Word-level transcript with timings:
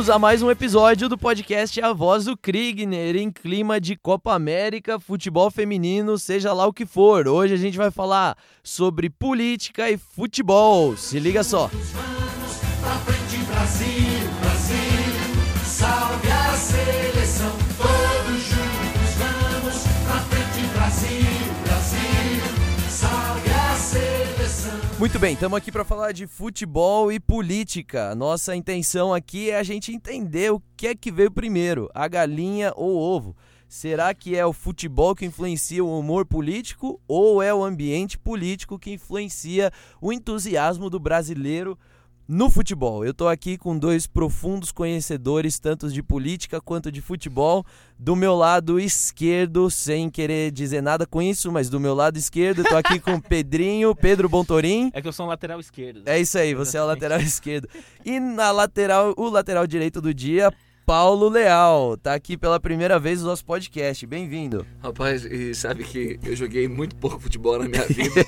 Bem-vindos 0.00 0.16
a 0.16 0.18
mais 0.18 0.40
um 0.40 0.50
episódio 0.50 1.10
do 1.10 1.18
podcast 1.18 1.78
A 1.82 1.92
Voz 1.92 2.24
do 2.24 2.34
Kriegner, 2.34 3.16
em 3.16 3.30
clima 3.30 3.78
de 3.78 3.96
Copa 3.96 4.32
América, 4.32 4.98
futebol 4.98 5.50
feminino, 5.50 6.16
seja 6.16 6.54
lá 6.54 6.66
o 6.66 6.72
que 6.72 6.86
for. 6.86 7.28
Hoje 7.28 7.52
a 7.52 7.56
gente 7.58 7.76
vai 7.76 7.90
falar 7.90 8.34
sobre 8.62 9.10
política 9.10 9.90
e 9.90 9.98
futebol. 9.98 10.96
Se 10.96 11.18
liga 11.20 11.44
só. 11.44 11.66
Vamos 11.66 12.56
pra 12.80 12.96
frente 13.00 13.44
Brasil, 13.44 14.09
Muito 25.00 25.18
bem, 25.18 25.32
estamos 25.32 25.56
aqui 25.56 25.72
para 25.72 25.82
falar 25.82 26.12
de 26.12 26.26
futebol 26.26 27.10
e 27.10 27.18
política. 27.18 28.14
Nossa 28.14 28.54
intenção 28.54 29.14
aqui 29.14 29.48
é 29.48 29.58
a 29.58 29.62
gente 29.62 29.90
entender 29.90 30.52
o 30.52 30.62
que 30.76 30.88
é 30.88 30.94
que 30.94 31.10
veio 31.10 31.30
primeiro, 31.30 31.88
a 31.94 32.06
galinha 32.06 32.70
ou 32.76 32.90
o 32.90 32.98
ovo. 32.98 33.34
Será 33.66 34.12
que 34.12 34.36
é 34.36 34.44
o 34.44 34.52
futebol 34.52 35.14
que 35.14 35.24
influencia 35.24 35.82
o 35.82 35.98
humor 35.98 36.26
político 36.26 37.00
ou 37.08 37.42
é 37.42 37.52
o 37.54 37.64
ambiente 37.64 38.18
político 38.18 38.78
que 38.78 38.92
influencia 38.92 39.72
o 40.02 40.12
entusiasmo 40.12 40.90
do 40.90 41.00
brasileiro 41.00 41.78
no 42.30 42.48
futebol? 42.48 43.04
Eu 43.04 43.12
tô 43.12 43.26
aqui 43.26 43.58
com 43.58 43.76
dois 43.76 44.06
profundos 44.06 44.70
conhecedores, 44.70 45.58
tanto 45.58 45.90
de 45.90 46.00
política 46.00 46.60
quanto 46.60 46.92
de 46.92 47.00
futebol. 47.00 47.66
Do 47.98 48.14
meu 48.14 48.36
lado 48.36 48.78
esquerdo, 48.78 49.68
sem 49.68 50.08
querer 50.08 50.52
dizer 50.52 50.80
nada 50.80 51.04
com 51.04 51.20
isso, 51.20 51.50
mas 51.50 51.68
do 51.68 51.80
meu 51.80 51.92
lado 51.92 52.16
esquerdo, 52.16 52.60
eu 52.60 52.64
tô 52.64 52.76
aqui 52.76 53.00
com 53.00 53.14
o 53.14 53.20
Pedrinho, 53.20 53.96
Pedro 53.96 54.28
Bontorim. 54.28 54.92
É 54.94 55.02
que 55.02 55.08
eu 55.08 55.12
sou 55.12 55.26
um 55.26 55.28
lateral 55.28 55.58
esquerdo. 55.58 56.02
É 56.06 56.20
isso 56.20 56.38
aí, 56.38 56.54
você 56.54 56.78
é 56.78 56.82
o 56.82 56.86
lateral 56.86 57.18
esquerdo. 57.18 57.68
E 58.04 58.20
na 58.20 58.52
lateral, 58.52 59.12
o 59.16 59.28
lateral 59.28 59.66
direito 59.66 60.00
do 60.00 60.14
dia, 60.14 60.52
Paulo 60.86 61.28
Leal. 61.28 61.96
Tá 61.96 62.14
aqui 62.14 62.36
pela 62.36 62.60
primeira 62.60 62.96
vez 63.00 63.20
no 63.20 63.26
nosso 63.26 63.44
podcast. 63.44 64.06
Bem-vindo. 64.06 64.64
Rapaz, 64.80 65.24
e 65.24 65.52
sabe 65.52 65.82
que 65.82 66.20
eu 66.22 66.36
joguei 66.36 66.68
muito 66.68 66.94
pouco 66.94 67.18
futebol 67.18 67.58
na 67.58 67.68
minha 67.68 67.86
vida. 67.90 68.24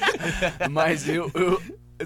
mas 0.70 1.06
eu, 1.06 1.30
eu 1.34 1.60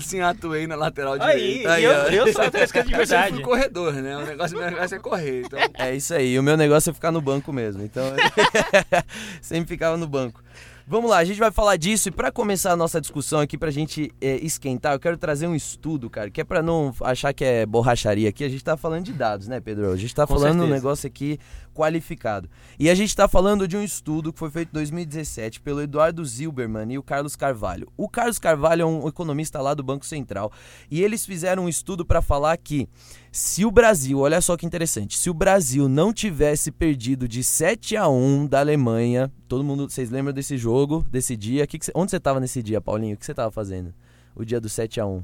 assim, 0.06 0.20
atuei 0.20 0.66
na 0.66 0.74
lateral 0.77 1.14
Aí, 1.20 1.41
direita. 1.41 1.72
Aí, 1.72 1.84
eu, 1.84 1.91
ó. 1.92 1.94
eu 2.27 2.32
sou 2.32 2.44
esquerdo 2.44 2.86
de 2.88 2.94
Eu 2.98 3.06
sempre 3.06 3.06
verdade. 3.06 3.34
fui 3.34 3.42
corredor, 3.44 3.92
né? 3.94 4.16
O 4.16 4.27
negócio, 4.27 4.56
meu 4.58 4.70
negócio 4.70 4.94
é 4.96 4.98
correr. 4.98 5.42
Então, 5.44 5.58
É 5.74 5.94
isso 5.94 6.14
aí, 6.14 6.38
o 6.38 6.42
meu 6.42 6.56
negócio 6.56 6.91
é 6.91 6.92
ficar 6.92 7.10
no 7.12 7.20
banco 7.20 7.52
mesmo. 7.52 7.82
Então, 7.82 8.04
sempre 9.41 9.69
ficava 9.69 9.96
no 9.96 10.06
banco. 10.06 10.42
Vamos 10.91 11.10
lá, 11.10 11.19
a 11.19 11.24
gente 11.24 11.38
vai 11.38 11.50
falar 11.50 11.76
disso 11.76 12.08
e 12.08 12.10
para 12.10 12.32
começar 12.32 12.72
a 12.72 12.76
nossa 12.76 12.98
discussão 12.98 13.41
aqui, 13.41 13.58
pra 13.58 13.70
gente 13.70 14.10
é, 14.22 14.36
esquentar, 14.36 14.94
eu 14.94 14.98
quero 14.98 15.19
trazer 15.19 15.46
um 15.46 15.54
estudo, 15.54 16.08
cara, 16.08 16.30
que 16.30 16.41
é 16.41 16.44
pra 16.44 16.62
não 16.62 16.94
achar 17.02 17.34
que 17.34 17.44
é 17.44 17.66
borracharia 17.66 18.26
aqui, 18.30 18.42
a 18.42 18.48
gente 18.48 18.64
tá 18.64 18.74
falando 18.74 19.04
de 19.04 19.12
dados, 19.12 19.48
né, 19.48 19.60
Pedro? 19.60 19.92
A 19.92 19.96
gente 19.98 20.14
tá 20.14 20.26
Com 20.26 20.32
falando 20.32 20.56
um 20.56 20.60
certeza. 20.60 20.74
negócio 20.74 21.06
aqui 21.06 21.38
qualificado. 21.79 22.51
E 22.77 22.91
a 22.91 22.95
gente 22.95 23.15
tá 23.15 23.29
falando 23.29 23.69
de 23.69 23.77
um 23.77 23.83
estudo 23.83 24.33
que 24.33 24.39
foi 24.39 24.51
feito 24.51 24.71
em 24.71 24.73
2017 24.73 25.61
pelo 25.61 25.81
Eduardo 25.81 26.25
Zilberman 26.25 26.93
e 26.93 26.98
o 26.98 27.03
Carlos 27.05 27.37
Carvalho. 27.37 27.87
O 27.97 28.09
Carlos 28.09 28.37
Carvalho 28.41 28.83
é 28.83 28.84
um 28.84 29.06
economista 29.06 29.61
lá 29.62 29.75
do 29.75 29.83
Banco 29.84 30.05
Central 30.05 30.50
e 30.91 31.00
eles 31.00 31.25
fizeram 31.25 31.67
um 31.67 31.69
estudo 31.69 32.05
para 32.05 32.21
falar 32.21 32.56
que 32.56 32.88
se 33.31 33.65
o 33.65 33.71
Brasil, 33.71 34.19
olha 34.19 34.41
só 34.41 34.56
que 34.56 34.67
interessante, 34.67 35.17
se 35.17 35.31
o 35.31 35.34
Brasil 35.34 35.88
não 35.88 36.12
tivesse 36.12 36.72
perdido 36.72 37.28
de 37.28 37.44
7 37.44 37.97
a 37.97 38.09
1 38.09 38.49
da 38.49 38.59
Alemanha, 38.59 39.31
todo 39.47 39.62
mundo, 39.62 39.88
vocês 39.88 40.11
lembram 40.11 40.33
desse 40.34 40.59
jogo, 40.59 41.06
desse 41.09 41.37
dia? 41.37 41.65
Que 41.65 41.78
que 41.78 41.87
cê- 41.87 41.93
onde 41.94 42.11
você 42.11 42.19
tava 42.19 42.41
nesse 42.41 42.61
dia, 42.61 42.81
Paulinho? 42.81 43.15
O 43.15 43.17
que 43.17 43.25
você 43.25 43.34
tava 43.34 43.53
fazendo? 43.53 43.94
O 44.34 44.44
dia 44.44 44.61
do 44.61 44.69
7 44.69 45.00
a 45.00 45.06
1 45.06 45.22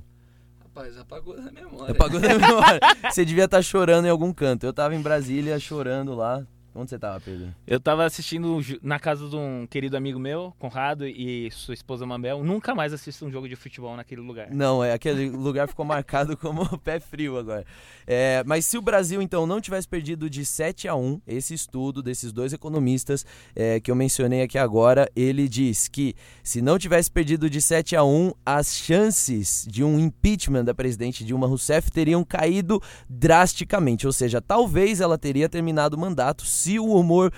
rapaz, 0.75 0.99
apagou 0.99 1.37
da 1.37 1.53
memória. 1.53 1.93
Apagou 1.93 2.21
da 2.21 2.29
memória. 2.29 2.81
Você 3.09 3.25
devia 3.25 3.45
estar 3.45 3.63
chorando 3.63 4.07
em 4.07 4.11
algum 4.11 4.33
canto. 4.33 4.67
Eu 4.67 4.73
tava 4.73 4.95
em 4.95 5.01
Brasília 5.01 5.59
chorando 5.61 6.15
lá. 6.15 6.45
Onde 6.75 6.91
você 6.91 6.99
tava, 6.99 7.21
Pedro? 7.21 7.55
Eu 7.65 7.79
tava 7.79 8.05
assistindo 8.05 8.59
na 8.83 8.99
casa 8.99 9.29
de 9.29 9.37
um 9.37 9.65
querido 9.65 9.97
amigo 9.97 10.19
meu, 10.19 10.53
Conrado, 10.59 11.07
e 11.07 11.49
sua 11.53 11.73
esposa 11.73 12.05
Mabel. 12.05 12.43
Nunca 12.43 12.75
mais 12.75 12.93
assisto 12.93 13.25
um 13.25 13.31
jogo 13.31 13.49
de 13.49 13.55
futebol 13.55 13.97
naquele 13.97 14.21
lugar. 14.21 14.51
Não, 14.51 14.83
é 14.83 14.93
aquele 14.93 15.31
lugar 15.31 15.69
ficou 15.69 15.85
marcado 15.85 16.37
como 16.39 16.77
pé 16.79 16.99
frio 16.99 17.39
agora. 17.39 17.65
É, 18.05 18.43
mas 18.45 18.67
se 18.67 18.77
o 18.77 18.83
Brasil 18.83 19.23
então 19.23 19.47
não 19.47 19.61
tivesse 19.61 19.87
perdido 19.87 20.29
de 20.29 20.45
7 20.45 20.89
a 20.89 20.97
1, 20.97 21.21
esse 21.29 21.55
estudo 21.55 22.03
desses 22.03 22.33
dois 22.33 22.53
economistas 22.53 23.25
é, 23.55 23.79
que 23.79 23.89
eu 23.89 23.95
mencionei 23.95 24.43
aqui 24.43 24.59
agora, 24.59 25.09
ele 25.15 25.49
diz 25.49 25.87
que 25.87 26.17
se 26.43 26.61
não 26.61 26.77
tivesse 26.77 27.09
perdido 27.09 27.49
de 27.49 27.63
7 27.63 27.95
a 27.95 28.03
1, 28.03 28.33
as 28.45 28.75
chances 28.75 29.65
de 29.71 29.85
um 29.85 29.97
impeachment 29.97 30.65
da 30.65 30.75
presidente 30.75 31.25
Dilma 31.25 31.47
Rousseff 31.47 31.89
teriam 31.93 32.25
caído 32.25 32.83
drasticamente, 33.09 34.09
ou 34.09 34.13
seja, 34.13 34.41
talvez 34.41 35.01
ela 35.01 35.17
teria 35.17 35.49
terminado 35.49 35.97
o 35.97 36.01
mandato 36.01 36.45
se 36.65 36.79
o 36.79 36.87
humor 36.95 37.31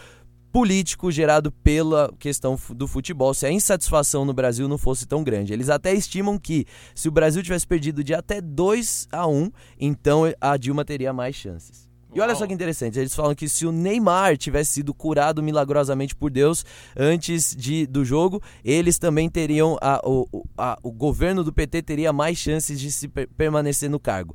político 0.52 1.10
gerado 1.10 1.50
pela 1.52 2.10
questão 2.18 2.56
do 2.70 2.86
futebol, 2.88 3.34
se 3.34 3.44
a 3.44 3.50
insatisfação 3.50 4.24
no 4.24 4.32
Brasil 4.32 4.66
não 4.68 4.78
fosse 4.78 5.04
tão 5.06 5.22
grande. 5.22 5.52
Eles 5.52 5.68
até 5.68 5.92
estimam 5.92 6.38
que 6.38 6.64
se 6.94 7.08
o 7.08 7.10
Brasil 7.12 7.42
tivesse 7.42 7.66
perdido 7.66 8.02
de 8.02 8.14
até 8.14 8.40
2 8.40 9.08
a 9.12 9.26
1, 9.26 9.50
então 9.78 10.22
a 10.40 10.56
Dilma 10.56 10.84
teria 10.84 11.12
mais 11.12 11.34
chances. 11.36 11.86
E 12.14 12.20
olha 12.20 12.34
só 12.34 12.46
que 12.46 12.54
interessante, 12.54 12.98
eles 12.98 13.14
falam 13.14 13.34
que 13.34 13.46
se 13.46 13.66
o 13.66 13.72
Neymar 13.72 14.38
tivesse 14.38 14.72
sido 14.72 14.94
curado 14.94 15.42
milagrosamente 15.42 16.14
por 16.16 16.30
Deus 16.30 16.64
antes 16.96 17.54
de, 17.54 17.86
do 17.86 18.02
jogo, 18.06 18.40
eles 18.64 18.98
também 18.98 19.28
teriam, 19.28 19.76
a, 19.82 20.00
o, 20.02 20.26
o- 20.32 20.44
a- 20.56 20.78
o 20.82 20.90
governo 20.90 21.44
do 21.44 21.52
PT 21.52 21.82
teria 21.82 22.14
mais 22.14 22.38
chances 22.38 22.80
de 22.80 22.90
se 22.90 23.08
per- 23.08 23.28
permanecer 23.36 23.90
no 23.90 24.00
cargo. 24.00 24.34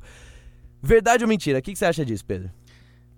Verdade 0.80 1.24
ou 1.24 1.28
mentira? 1.28 1.58
O 1.58 1.62
que, 1.62 1.72
que 1.72 1.78
você 1.78 1.84
acha 1.86 2.04
disso, 2.04 2.24
Pedro? 2.24 2.50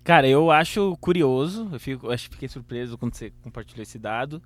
Cara, 0.05 0.29
eu 0.29 0.51
acho 0.51 0.97
curioso, 1.01 1.69
eu 1.73 1.81
fico, 1.81 2.11
acho 2.11 2.29
que 2.29 2.35
fiquei 2.37 2.49
surpreso 2.49 2.99
quando 2.99 3.15
você 3.15 3.33
compartilhou 3.43 3.83
esse 3.83 3.99
dado, 3.99 4.43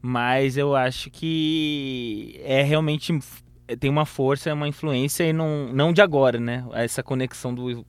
mas 0.00 0.56
eu 0.56 0.74
acho 0.74 1.08
que 1.10 2.40
é 2.42 2.62
realmente 2.62 3.16
tem 3.78 3.88
uma 3.88 4.04
força, 4.04 4.52
uma 4.52 4.66
influência 4.66 5.22
e 5.24 5.32
não, 5.32 5.72
não 5.72 5.92
de 5.92 6.02
agora, 6.02 6.40
né? 6.40 6.64
Essa 6.72 7.00
conexão 7.02 7.54
do 7.54 7.86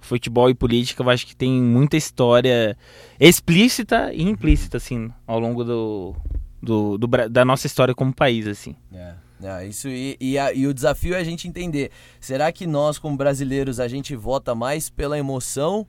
futebol 0.00 0.48
e 0.48 0.54
política, 0.54 1.02
eu 1.02 1.10
acho 1.10 1.26
que 1.26 1.34
tem 1.34 1.50
muita 1.60 1.96
história 1.96 2.76
explícita 3.18 4.12
e 4.14 4.22
implícita, 4.22 4.76
assim, 4.76 5.10
ao 5.26 5.40
longo 5.40 5.64
do, 5.64 6.14
do, 6.62 6.96
do 6.96 7.06
da 7.28 7.44
nossa 7.44 7.66
história 7.66 7.92
como 7.96 8.14
país, 8.14 8.46
assim. 8.46 8.76
É, 8.94 9.14
é, 9.42 9.66
isso 9.66 9.88
e, 9.88 10.16
e, 10.20 10.38
a- 10.38 10.52
e 10.52 10.68
o 10.68 10.72
desafio 10.72 11.14
é 11.14 11.18
a 11.18 11.24
gente 11.24 11.48
entender. 11.48 11.90
Será 12.20 12.52
que 12.52 12.64
nós, 12.64 12.96
como 12.96 13.16
brasileiros, 13.16 13.80
a 13.80 13.88
gente 13.88 14.14
vota 14.14 14.54
mais 14.54 14.88
pela 14.88 15.18
emoção 15.18 15.84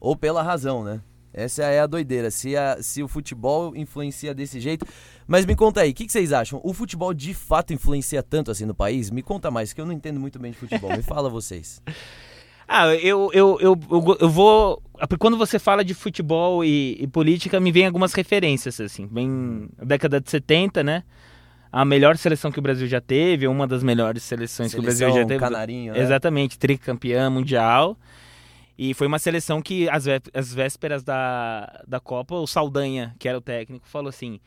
ou 0.00 0.16
pela 0.16 0.42
razão, 0.42 0.82
né? 0.84 1.00
Essa 1.32 1.64
é 1.64 1.80
a 1.80 1.86
doideira. 1.86 2.30
Se, 2.30 2.56
a- 2.56 2.78
se 2.82 3.02
o 3.02 3.08
futebol 3.08 3.76
influencia 3.76 4.34
desse 4.34 4.58
jeito. 4.58 4.86
Mas 5.26 5.44
me 5.44 5.54
conta 5.54 5.82
aí, 5.82 5.90
o 5.90 5.94
que, 5.94 6.06
que 6.06 6.12
vocês 6.12 6.32
acham? 6.32 6.60
O 6.64 6.72
futebol 6.72 7.12
de 7.12 7.34
fato 7.34 7.74
influencia 7.74 8.22
tanto 8.22 8.50
assim 8.50 8.64
no 8.64 8.74
país? 8.74 9.10
Me 9.10 9.22
conta 9.22 9.50
mais, 9.50 9.72
que 9.74 9.80
eu 9.80 9.84
não 9.84 9.92
entendo 9.92 10.18
muito 10.18 10.38
bem 10.38 10.52
de 10.52 10.56
futebol. 10.56 10.90
Me 10.96 11.02
fala 11.02 11.28
vocês. 11.28 11.82
Ah, 12.68 12.88
eu, 12.96 13.30
eu, 13.32 13.58
eu, 13.60 13.78
eu, 13.88 14.16
eu 14.22 14.28
vou. 14.28 14.82
Quando 15.20 15.36
você 15.36 15.56
fala 15.56 15.84
de 15.84 15.94
futebol 15.94 16.64
e, 16.64 16.96
e 17.00 17.06
política, 17.06 17.60
me 17.60 17.70
vem 17.70 17.86
algumas 17.86 18.12
referências, 18.12 18.80
assim. 18.80 19.06
Vem 19.06 19.68
a 19.78 19.84
década 19.84 20.20
de 20.20 20.28
70, 20.28 20.82
né? 20.82 21.04
A 21.70 21.84
melhor 21.84 22.16
seleção 22.16 22.50
que 22.50 22.58
o 22.58 22.62
Brasil 22.62 22.88
já 22.88 23.00
teve, 23.00 23.46
uma 23.46 23.68
das 23.68 23.84
melhores 23.84 24.24
seleções 24.24 24.74
que 24.74 24.80
o 24.80 24.82
Brasil 24.82 25.06
já 25.06 25.12
Seleção 25.12 25.28
teve. 25.28 25.38
Canarinho, 25.38 25.92
né? 25.92 26.00
Exatamente, 26.00 26.58
tricampeã 26.58 27.30
mundial. 27.30 27.96
E 28.78 28.92
foi 28.94 29.06
uma 29.06 29.18
seleção 29.18 29.62
que, 29.62 29.88
às, 29.88 30.04
vé- 30.04 30.20
às 30.34 30.52
vésperas 30.52 31.02
da, 31.02 31.82
da 31.86 31.98
Copa, 31.98 32.34
o 32.34 32.46
Saldanha, 32.46 33.14
que 33.18 33.28
era 33.28 33.38
o 33.38 33.40
técnico, 33.40 33.88
falou 33.88 34.08
assim: 34.10 34.38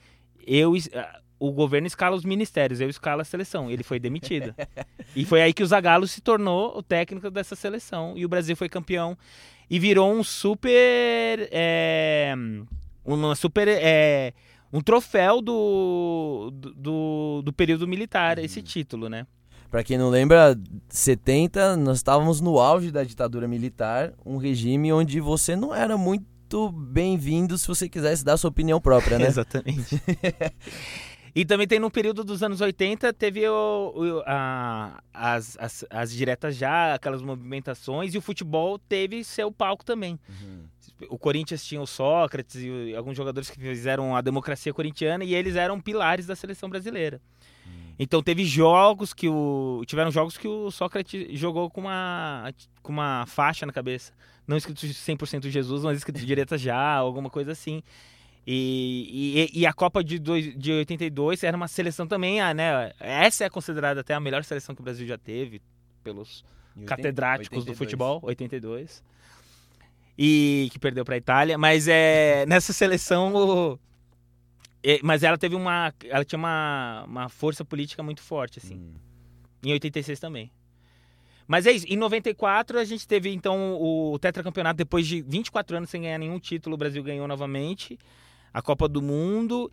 eu, 0.45 0.73
ah, 0.93 1.19
o 1.39 1.51
governo 1.51 1.87
escala 1.87 2.15
os 2.15 2.23
ministérios, 2.25 2.79
eu 2.81 2.89
escalo 2.89 3.21
a 3.21 3.25
seleção. 3.25 3.71
Ele 3.71 3.81
foi 3.83 3.99
demitido. 3.99 4.53
e 5.15 5.25
foi 5.25 5.41
aí 5.41 5.53
que 5.53 5.63
o 5.63 5.65
Zagallo 5.65 6.07
se 6.07 6.21
tornou 6.21 6.77
o 6.77 6.83
técnico 6.83 7.31
dessa 7.31 7.55
seleção. 7.55 8.13
E 8.15 8.25
o 8.25 8.29
Brasil 8.29 8.55
foi 8.55 8.69
campeão. 8.69 9.17
E 9.69 9.79
virou 9.79 10.11
um 10.11 10.23
super. 10.23 11.47
é, 11.51 12.33
uma 13.05 13.35
super. 13.35 13.67
é, 13.67 14.33
um 14.71 14.81
troféu 14.81 15.41
do, 15.41 16.51
do, 16.53 17.41
do 17.43 17.53
período 17.53 17.87
militar, 17.87 18.37
esse 18.37 18.61
título, 18.61 19.09
né? 19.09 19.25
Pra 19.69 19.83
quem 19.83 19.97
não 19.99 20.09
lembra, 20.09 20.59
70, 20.89 21.77
nós 21.77 21.97
estávamos 21.97 22.41
no 22.41 22.59
auge 22.59 22.89
da 22.91 23.03
ditadura 23.03 23.47
militar, 23.47 24.13
um 24.25 24.37
regime 24.37 24.91
onde 24.91 25.19
você 25.19 25.55
não 25.55 25.73
era 25.75 25.95
muito 25.95 26.71
bem-vindo 26.71 27.55
se 27.55 27.67
você 27.67 27.87
quisesse 27.87 28.25
dar 28.25 28.35
sua 28.37 28.49
opinião 28.49 28.81
própria, 28.81 29.19
né? 29.19 29.27
Exatamente. 29.29 30.01
e 31.35 31.45
também 31.45 31.67
tem 31.67 31.77
no 31.79 31.91
período 31.91 32.23
dos 32.23 32.41
anos 32.41 32.61
80, 32.61 33.13
teve 33.13 33.47
o, 33.47 33.93
o- 33.95 34.23
a- 34.25 35.03
as, 35.13 35.55
as, 35.59 35.85
as 35.87 36.11
diretas 36.11 36.55
já, 36.55 36.95
aquelas 36.95 37.21
movimentações, 37.21 38.15
e 38.15 38.17
o 38.17 38.21
futebol 38.21 38.79
teve 38.79 39.23
seu 39.23 39.51
palco 39.51 39.85
também. 39.85 40.19
Uhum. 40.27 40.63
O 41.11 41.17
Corinthians 41.19 41.63
tinha 41.63 41.79
o 41.79 41.85
Sócrates 41.85 42.55
e 42.55 42.95
alguns 42.95 43.15
jogadores 43.15 43.51
que 43.51 43.59
fizeram 43.59 44.15
a 44.15 44.21
democracia 44.21 44.73
corintiana 44.73 45.23
e 45.23 45.35
eles 45.35 45.55
eram 45.55 45.79
pilares 45.79 46.25
da 46.25 46.35
seleção 46.35 46.67
brasileira. 46.69 47.21
Então 47.99 48.23
teve 48.23 48.45
jogos 48.45 49.13
que 49.13 49.27
o. 49.27 49.83
Tiveram 49.85 50.09
jogos 50.09 50.37
que 50.37 50.47
o 50.47 50.71
Sócrates 50.71 51.37
jogou 51.37 51.69
com 51.69 51.81
uma, 51.81 52.49
com 52.81 52.93
uma 52.93 53.25
faixa 53.27 53.65
na 53.65 53.73
cabeça. 53.73 54.13
Não 54.47 54.55
escrito 54.55 54.79
100% 54.79 55.49
Jesus, 55.49 55.83
mas 55.83 55.97
escrito 55.97 56.25
direta 56.25 56.57
já, 56.57 56.95
alguma 56.95 57.29
coisa 57.29 57.51
assim. 57.51 57.83
E, 58.47 59.49
e, 59.53 59.59
e, 59.59 59.65
a 59.65 59.73
Copa 59.73 60.03
de, 60.03 60.17
dois, 60.17 60.57
de 60.57 60.71
82 60.71 61.43
era 61.43 61.55
uma 61.55 61.67
seleção 61.67 62.07
também, 62.07 62.41
ah, 62.41 62.53
né? 62.53 62.93
Essa 62.99 63.43
é 63.43 63.49
considerada 63.49 63.99
até 63.99 64.13
a 64.13 64.19
melhor 64.19 64.43
seleção 64.43 64.73
que 64.73 64.81
o 64.81 64.83
Brasil 64.83 65.05
já 65.05 65.17
teve, 65.17 65.61
pelos 66.03 66.43
80, 66.75 66.87
catedráticos 66.87 67.59
82. 67.59 67.65
do 67.65 67.77
futebol, 67.77 68.19
82. 68.23 69.03
E 70.17 70.69
que 70.71 70.79
perdeu 70.79 71.05
para 71.05 71.15
a 71.15 71.17
Itália. 71.17 71.57
Mas 71.57 71.87
é, 71.87 72.45
nessa 72.47 72.73
seleção 72.73 73.77
mas 75.03 75.23
ela 75.23 75.37
teve 75.37 75.55
uma. 75.55 75.93
Ela 76.05 76.23
tinha 76.23 76.39
uma, 76.39 77.03
uma 77.07 77.29
força 77.29 77.65
política 77.65 78.01
muito 78.01 78.21
forte, 78.21 78.59
assim. 78.59 78.75
Hum. 78.75 78.93
Em 79.63 79.71
86 79.73 80.19
também. 80.19 80.51
Mas 81.47 81.65
é 81.65 81.71
isso. 81.71 81.85
Em 81.89 81.97
94 81.97 82.77
a 82.79 82.85
gente 82.85 83.07
teve 83.07 83.33
então 83.33 83.75
o 83.81 84.17
tetracampeonato 84.19 84.77
depois 84.77 85.07
de 85.07 85.21
24 85.21 85.77
anos 85.77 85.89
sem 85.89 86.03
ganhar 86.03 86.19
nenhum 86.19 86.39
título, 86.39 86.75
o 86.75 86.77
Brasil 86.77 87.03
ganhou 87.03 87.27
novamente 87.27 87.97
a 88.53 88.61
Copa 88.61 88.87
do 88.87 89.01
Mundo. 89.01 89.71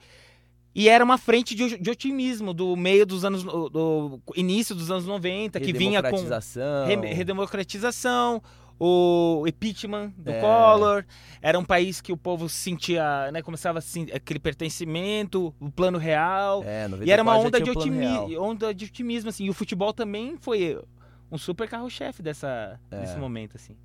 E 0.75 0.89
era 0.89 1.03
uma 1.03 1.17
frente 1.17 1.55
de, 1.55 1.79
de 1.79 1.91
otimismo 1.91 2.53
do 2.53 2.77
meio 2.77 3.07
dos 3.07 3.25
anos 3.25 3.43
do 3.45 4.21
início 4.35 4.75
dos 4.75 4.91
anos 4.91 5.07
90, 5.07 5.59
que 5.61 5.73
vinha 5.73 6.03
com 6.03 6.17
redemocratização, 7.15 8.43
o 8.79 9.45
impeachment 9.47 10.13
do 10.17 10.31
é. 10.31 10.41
Collor, 10.41 11.05
era 11.41 11.59
um 11.59 11.65
país 11.65 12.01
que 12.01 12.13
o 12.13 12.17
povo 12.17 12.49
sentia, 12.49 13.31
né, 13.33 13.43
começava 13.43 13.79
assim, 13.79 14.07
aquele 14.13 14.39
pertencimento, 14.39 15.55
o 15.59 15.71
plano 15.71 15.99
real, 15.99 16.63
é, 16.65 16.87
e 17.05 17.11
era 17.11 17.23
uma 17.23 17.37
onda 17.39 17.61
de, 17.61 17.71
otimi 17.71 18.37
onda 18.37 18.75
de 18.75 18.85
otimismo, 18.85 19.31
assim, 19.31 19.45
e 19.45 19.51
o 19.51 19.55
futebol 19.55 19.93
também 19.93 20.37
foi 20.39 20.79
um 21.31 21.39
super 21.39 21.69
carro-chefe 21.69 22.23
dessa, 22.23 22.79
é. 22.91 23.01
desse 23.01 23.17
momento, 23.17 23.57
assim. 23.57 23.77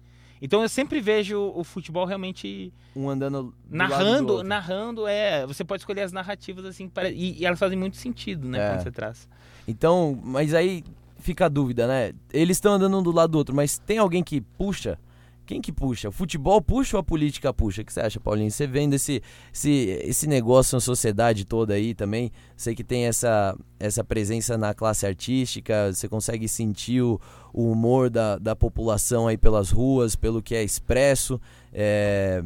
Então 0.42 0.64
eu 0.64 0.70
sempre 0.70 1.00
vejo 1.00 1.40
o 1.56 1.64
futebol 1.64 2.04
realmente 2.04 2.74
um 2.96 3.08
andando 3.08 3.54
narrando, 3.70 4.44
narrando 4.44 5.08
é, 5.08 5.46
você 5.46 5.64
pode 5.64 5.84
escolher 5.84 6.02
as 6.02 6.12
narrativas 6.12 6.66
assim, 6.66 6.90
para, 6.90 7.10
e, 7.10 7.40
e 7.40 7.46
elas 7.46 7.60
fazem 7.60 7.78
muito 7.78 7.96
sentido, 7.96 8.48
né, 8.48 8.58
é. 8.58 8.70
quando 8.72 8.84
você 8.84 8.92
traz. 8.92 9.30
Então, 9.68 10.20
mas 10.24 10.56
aí 10.56 10.84
fica 11.22 11.46
a 11.46 11.50
dúvida, 11.50 11.88
né? 11.88 12.14
Eles 12.34 12.58
estão 12.58 12.74
andando 12.74 12.98
um 12.98 13.04
do 13.04 13.12
lado 13.12 13.32
do 13.32 13.38
outro, 13.38 13.56
mas 13.56 13.78
tem 13.78 13.98
alguém 13.98 14.24
que 14.24 14.42
puxa? 14.42 15.00
Quem 15.46 15.60
que 15.60 15.72
puxa? 15.72 16.08
O 16.08 16.12
futebol 16.12 16.62
puxa 16.62 16.96
ou 16.96 17.02
a 17.02 17.04
política 17.04 17.54
puxa? 17.54 17.82
O 17.82 17.86
que 17.86 17.92
você 17.92 18.00
acha, 18.00 18.20
Paulinho? 18.20 18.50
Você 18.50 18.66
vendo 18.66 18.94
esse, 18.94 19.22
esse, 19.54 19.70
esse 20.02 20.28
negócio 20.28 20.78
na 20.78 20.80
sociedade 20.80 21.44
toda 21.44 21.74
aí 21.74 21.94
também, 21.94 22.32
sei 22.56 22.74
que 22.74 22.84
tem 22.84 23.06
essa, 23.06 23.58
essa 23.80 24.02
presença 24.02 24.58
na 24.58 24.74
classe 24.74 25.06
artística, 25.06 25.92
você 25.92 26.08
consegue 26.08 26.48
sentir 26.48 27.02
o, 27.02 27.20
o 27.52 27.70
humor 27.70 28.10
da, 28.10 28.38
da 28.38 28.56
população 28.56 29.28
aí 29.28 29.38
pelas 29.38 29.72
ruas, 29.72 30.16
pelo 30.16 30.42
que 30.42 30.56
é 30.56 30.64
expresso. 30.64 31.42
É, 31.74 32.44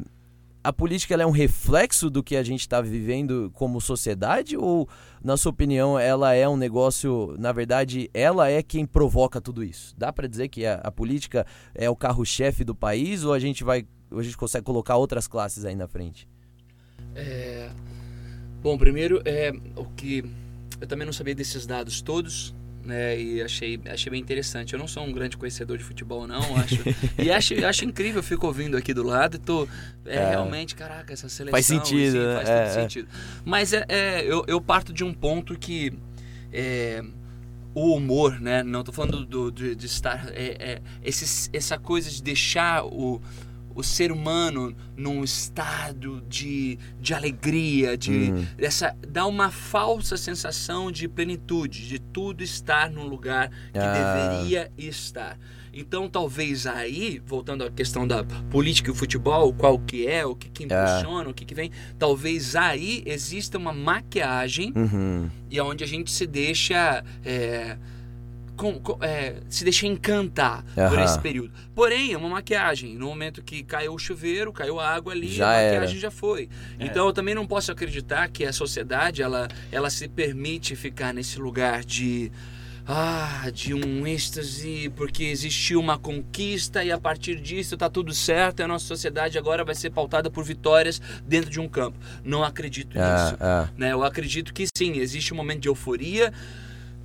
a 0.66 0.74
política 0.74 1.14
é 1.14 1.26
um 1.26 1.32
reflexo 1.32 2.10
do 2.10 2.24
que 2.24 2.36
a 2.36 2.42
gente 2.42 2.62
está 2.62 2.82
vivendo 2.82 3.52
como 3.54 3.80
sociedade 3.80 4.58
ou, 4.58 4.90
na 5.24 5.38
sua 5.38 5.52
opinião, 5.52 6.00
ela 6.00 6.34
é 6.34 6.50
um 6.50 6.58
negócio, 6.58 7.36
na 7.38 7.52
verdade, 7.52 8.10
ela 8.16 8.50
é 8.50 8.64
quem 8.64 8.84
provoca 8.84 9.40
tudo 9.40 9.64
isso? 9.64 9.94
Dá 9.96 10.12
para 10.12 10.28
dizer 10.28 10.48
que 10.48 10.66
a, 10.66 10.82
a, 10.84 10.92
política 10.92 11.46
é 11.76 11.88
o 11.88 11.96
carro-chefe 11.96 12.64
do 12.64 12.74
país 12.74 13.24
ou 13.24 13.32
a 13.32 13.38
gente 13.38 13.64
vai, 13.64 13.86
a 14.12 14.24
gente 14.24 14.36
consegue 14.36 14.66
colocar 14.66 14.96
outras 14.98 15.28
classes 15.28 15.66
aí 15.66 15.76
na 15.76 15.88
frente? 15.88 16.28
É... 17.14 17.70
Bom, 18.64 18.76
primeiro, 18.76 19.22
é, 19.24 19.52
o 19.76 19.86
que 19.96 20.26
eu 20.82 20.88
também 20.88 21.06
não 21.06 21.14
sabia 21.14 21.36
desses 21.36 21.68
dados 21.68 22.02
todos, 22.02 22.56
né? 22.86 23.20
E 23.20 23.42
achei, 23.42 23.80
achei 23.86 24.12
bem 24.12 24.22
interessante. 24.22 24.74
Eu 24.74 24.80
não 24.80 24.88
sou 24.88 25.04
um 25.04 25.12
grande 25.12 25.36
conhecedor 25.36 25.78
de 25.78 25.84
futebol, 25.84 26.28
não, 26.28 26.56
acho. 26.58 26.82
e 27.18 27.32
acho, 27.32 27.66
acho 27.66 27.86
incrível, 27.86 28.20
eu 28.20 28.24
fico 28.24 28.46
ouvindo 28.46 28.78
aqui 28.78 28.94
do 28.94 29.04
lado 29.04 29.36
e 29.36 29.40
tô. 29.40 29.68
É, 30.06 30.18
é. 30.18 30.30
realmente, 30.30 30.76
caraca, 30.76 31.12
essa 31.12 31.28
seleção. 31.28 31.52
Faz 31.52 31.66
sentido, 31.66 32.18
assim, 32.18 32.28
né? 32.28 32.36
Faz 32.36 32.50
é, 32.50 32.56
todo 32.56 32.68
é. 32.68 32.82
sentido. 32.82 33.08
Mas 33.44 33.74
é, 33.74 33.86
é, 33.90 34.24
eu, 34.24 34.46
eu 34.48 34.62
parto 34.62 34.94
de 34.94 35.04
um 35.04 35.14
ponto 35.14 35.58
que. 35.58 35.92
É, 36.54 37.04
o 37.74 37.94
humor, 37.94 38.40
né? 38.40 38.64
Não 38.64 38.86
tô 38.86 38.94
falando 38.94 39.26
do, 39.26 39.52
do 39.52 39.76
de 39.76 39.86
estar. 39.86 40.32
Esse, 41.04 41.50
essa 41.52 41.78
coisa 41.78 42.10
de 42.10 42.24
deixar 42.24 42.86
o, 42.86 43.22
o 43.76 43.84
ser 43.84 44.12
humano 44.12 44.76
num 44.96 45.24
estado 45.24 46.24
de, 46.30 46.80
de 47.00 47.14
alegria, 47.14 47.98
de 47.98 48.32
uhum. 48.32 48.48
essa 48.58 48.96
dá 49.08 49.28
uma 49.28 49.52
falsa 49.52 50.16
sensação 50.16 50.90
de 50.90 51.08
plenitude, 51.08 51.88
de 51.88 52.00
tudo 52.00 52.42
estar 52.42 52.90
num 52.90 53.06
lugar 53.06 53.50
que 53.50 53.80
ah. 53.80 54.40
deveria 54.40 54.72
estar. 54.78 55.38
Então, 55.78 56.08
talvez 56.08 56.66
aí, 56.66 57.22
voltando 57.26 57.66
à 57.66 57.70
questão 57.70 58.08
da 58.08 58.24
política 58.50 58.90
e 58.90 58.94
o 58.94 58.96
futebol, 58.96 59.54
qual 59.54 59.78
que 59.78 60.08
é, 60.08 60.26
o 60.26 60.34
que, 60.34 60.50
que 60.50 60.64
ah. 60.64 60.66
impulsiona, 60.66 61.30
o 61.30 61.34
que, 61.34 61.44
que 61.44 61.54
vem, 61.54 61.70
talvez 62.00 62.56
aí 62.56 63.04
exista 63.06 63.58
uma 63.58 63.74
maquiagem 63.74 64.72
uhum. 64.74 65.30
e 65.52 65.60
onde 65.60 65.84
a 65.84 65.88
gente 65.88 66.10
se 66.12 66.26
deixa 66.26 67.04
é, 67.26 67.78
com, 68.56 68.80
com, 68.80 68.98
é, 69.04 69.36
se 69.50 69.64
deixa 69.64 69.86
encantar 69.86 70.64
uhum. 70.78 70.90
por 70.90 71.00
esse 71.00 71.20
período. 71.20 71.52
Porém, 71.74 72.14
é 72.14 72.18
uma 72.18 72.30
maquiagem. 72.30 72.96
No 72.96 73.08
momento 73.08 73.42
que 73.44 73.64
caiu 73.64 73.94
o 73.94 74.00
chuveiro, 74.00 74.52
caiu 74.54 74.80
a 74.80 74.90
água 74.90 75.14
ali, 75.14 75.28
já 75.28 75.50
a 75.50 75.54
era. 75.56 75.74
maquiagem 75.74 76.00
já 76.00 76.12
foi. 76.12 76.50
É. 76.80 76.86
Então, 76.86 77.06
eu 77.06 77.14
também 77.14 77.36
não 77.36 77.46
posso 77.46 77.72
acreditar 77.72 78.28
que 78.30 78.46
a 78.46 78.54
sociedade 78.54 79.22
ela, 79.22 79.48
ela 79.72 79.90
se 79.90 80.08
permite 80.08 80.76
ficar 80.76 81.14
nesse 81.14 81.40
lugar 81.40 81.84
de 81.84 82.32
ah, 82.88 83.50
de 83.52 83.74
um 83.74 84.06
êxtase, 84.06 84.92
porque 84.96 85.24
existiu 85.24 85.80
uma 85.80 85.98
conquista 85.98 86.84
e 86.84 86.92
a 86.92 87.00
partir 87.00 87.40
disso 87.42 87.74
está 87.74 87.90
tudo 87.90 88.14
certo 88.14 88.60
e 88.60 88.64
a 88.64 88.68
nossa 88.68 88.86
sociedade 88.86 89.38
agora 89.38 89.64
vai 89.64 89.74
ser 89.74 89.90
pautada 89.90 90.30
por 90.30 90.44
vitórias 90.44 91.02
dentro 91.26 91.50
de 91.50 91.60
um 91.60 91.68
campo. 91.68 91.98
Não 92.24 92.44
acredito 92.44 92.96
é, 92.98 93.02
nisso. 93.02 93.38
É. 93.40 93.70
Né? 93.76 93.92
Eu 93.94 94.04
acredito 94.04 94.54
que 94.54 94.68
sim, 94.78 94.98
existe 94.98 95.34
um 95.34 95.38
momento 95.38 95.62
de 95.62 95.68
euforia, 95.68 96.32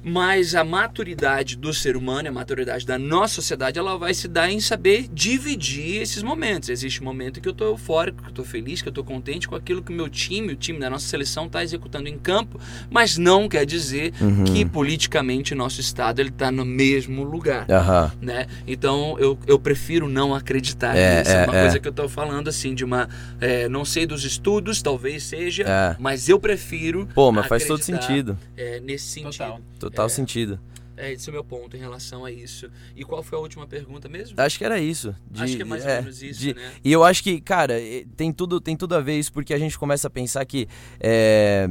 mas 0.03 0.55
a 0.55 0.65
maturidade 0.65 1.57
do 1.57 1.73
ser 1.75 1.97
humano, 1.97 2.29
a 2.29 2.33
maturidade 2.33 2.87
da 2.87 2.99
nossa 2.99 3.37
sociedade, 3.37 3.79
ela 3.79 3.99
vai 3.99 4.15
se 4.15 4.27
dar 4.27 4.51
em 4.51 4.61
saber 4.61 5.07
dividir 5.13 6.01
esses 6.01 6.23
momentos. 6.23 6.69
Existe 6.69 7.03
um 7.03 7.05
momento 7.05 7.41
que 7.41 7.49
eu 7.49 7.53
estou 7.53 7.69
eufórico, 7.69 8.23
que 8.23 8.29
eu 8.29 8.31
estou 8.31 8.45
feliz, 8.45 8.81
que 8.81 8.89
eu 8.89 8.91
estou 8.91 9.05
contente 9.05 9.49
com 9.49 9.55
aquilo 9.55 9.83
que 9.83 9.93
o 9.93 9.95
meu 9.95 10.09
time, 10.09 10.53
o 10.53 10.57
time 10.57 10.79
da 10.79 10.89
nossa 10.89 11.07
seleção 11.07 11.47
está 11.47 11.63
executando 11.63 12.09
em 12.09 12.19
campo, 12.19 12.59
mas 12.91 13.19
não 13.19 13.49
quer 13.49 13.67
dizer 13.67 14.13
uhum. 14.21 14.45
que 14.45 14.65
politicamente 14.65 15.53
o 15.53 15.57
nosso 15.57 15.81
estado 15.81 16.21
ele 16.21 16.31
está 16.31 16.51
no 16.51 16.65
mesmo 16.65 17.23
lugar, 17.23 17.67
uhum. 17.69 18.19
né? 18.21 18.47
Então 18.67 19.17
eu, 19.19 19.39
eu 19.47 19.59
prefiro 19.59 20.09
não 20.09 20.35
acreditar 20.35 20.97
é, 20.97 21.19
nisso. 21.19 21.31
É, 21.31 21.43
é 21.43 21.45
uma 21.45 21.57
é. 21.57 21.61
coisa 21.63 21.79
que 21.79 21.89
eu 21.89 21.91
estou 21.91 22.09
falando 22.09 22.49
assim 22.49 22.75
de 22.75 22.85
uma, 22.85 23.09
é, 23.41 23.69
não 23.69 23.85
sei 23.85 24.07
dos 24.07 24.25
estudos, 24.25 24.81
talvez 24.81 25.25
seja, 25.25 25.65
é. 25.65 25.97
mas 25.99 26.29
eu 26.29 26.39
prefiro. 26.39 27.07
Pô, 27.15 27.31
mas 27.31 27.47
faz 27.47 27.67
todo 27.67 27.83
sentido. 27.83 28.39
É, 28.57 28.81
nesse 28.81 29.07
sentido. 29.07 29.61
Total 29.79 29.90
total 29.91 30.07
é, 30.07 30.09
sentido. 30.09 30.61
É, 31.01 31.13
esse 31.13 31.29
é 31.29 31.31
o 31.31 31.33
meu 31.33 31.43
ponto 31.43 31.75
em 31.77 31.81
relação 31.81 32.25
a 32.27 32.31
isso. 32.31 32.71
E 32.95 33.05
qual 33.05 33.23
foi 33.23 33.39
a 33.39 33.41
última 33.41 33.67
pergunta 33.67 34.09
mesmo? 34.09 34.35
Acho 34.39 34.59
que 34.59 34.65
era 34.65 34.79
isso. 34.79 35.15
De, 35.31 35.43
acho 35.43 35.57
que 35.57 35.63
é 35.63 35.65
mais 35.65 35.83
ou 35.83 35.91
é, 35.91 36.03
menos 36.03 36.23
isso, 36.23 36.41
de, 36.41 36.55
né? 36.55 36.73
E 36.85 36.93
eu 36.93 37.03
acho 37.03 37.23
que, 37.23 37.41
cara, 37.41 37.75
tem 38.17 38.31
tudo, 38.33 38.61
tem 38.61 38.77
tudo 38.77 38.95
a 38.95 39.01
ver 39.01 39.19
isso, 39.19 39.33
porque 39.33 39.55
a 39.55 39.59
gente 39.59 39.79
começa 39.79 40.09
a 40.09 40.11
pensar 40.11 40.45
que 40.45 40.69
é, 41.01 41.69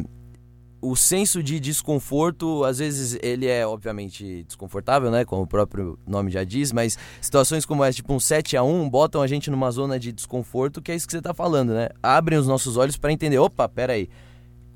o 0.82 0.96
senso 0.96 1.44
de 1.44 1.60
desconforto, 1.60 2.64
às 2.64 2.80
vezes, 2.80 3.20
ele 3.22 3.46
é, 3.46 3.68
obviamente, 3.68 4.44
desconfortável, 4.46 5.12
né? 5.12 5.24
Como 5.24 5.44
o 5.44 5.48
próprio 5.48 6.00
nome 6.08 6.32
já 6.32 6.44
diz, 6.44 6.72
mas 6.72 6.98
situações 7.22 7.66
como 7.66 7.84
essa, 7.84 7.98
tipo 7.98 8.12
um 8.12 8.20
7 8.20 8.58
a 8.58 8.64
1 8.64 8.90
botam 8.90 9.22
a 9.22 9.28
gente 9.28 9.52
numa 9.52 9.70
zona 9.70 10.00
de 10.00 10.12
desconforto, 10.12 10.82
que 10.82 10.92
é 10.92 10.96
isso 10.96 11.06
que 11.06 11.14
você 11.14 11.22
tá 11.22 11.36
falando, 11.36 11.72
né? 11.74 11.90
Abrem 12.02 12.40
os 12.40 12.48
nossos 12.48 12.78
olhos 12.78 12.98
para 12.98 13.12
entender, 13.14 13.38
opa, 13.38 13.70
peraí. 13.70 14.02
aí 14.02 14.29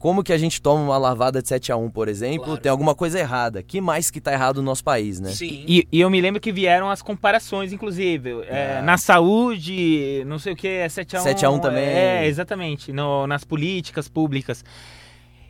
como 0.03 0.21
que 0.21 0.33
a 0.33 0.37
gente 0.37 0.61
toma 0.61 0.83
uma 0.83 0.97
lavada 0.97 1.41
de 1.41 1.47
7 1.47 1.71
a 1.71 1.77
1 1.77 1.89
por 1.89 2.09
exemplo, 2.09 2.43
claro. 2.43 2.59
tem 2.59 2.69
alguma 2.69 2.93
coisa 2.93 3.17
errada. 3.17 3.63
Que 3.63 3.79
mais 3.79 4.11
que 4.11 4.19
tá 4.19 4.33
errado 4.33 4.57
no 4.57 4.63
nosso 4.63 4.83
país, 4.83 5.17
né? 5.17 5.31
Sim. 5.31 5.63
E, 5.65 5.87
e 5.89 6.01
eu 6.01 6.09
me 6.09 6.19
lembro 6.19 6.41
que 6.41 6.51
vieram 6.51 6.91
as 6.91 7.01
comparações, 7.01 7.71
inclusive. 7.71 8.41
É. 8.49 8.79
É, 8.79 8.81
na 8.81 8.97
saúde, 8.97 10.21
não 10.27 10.37
sei 10.37 10.51
o 10.51 10.55
que, 10.57 10.67
é 10.67 10.89
7 10.89 11.15
a 11.15 11.21
1 11.21 11.23
7 11.23 11.45
a 11.45 11.49
1 11.51 11.59
também. 11.59 11.85
É, 11.85 12.27
exatamente. 12.27 12.91
No, 12.91 13.25
nas 13.27 13.45
políticas 13.45 14.09
públicas. 14.09 14.65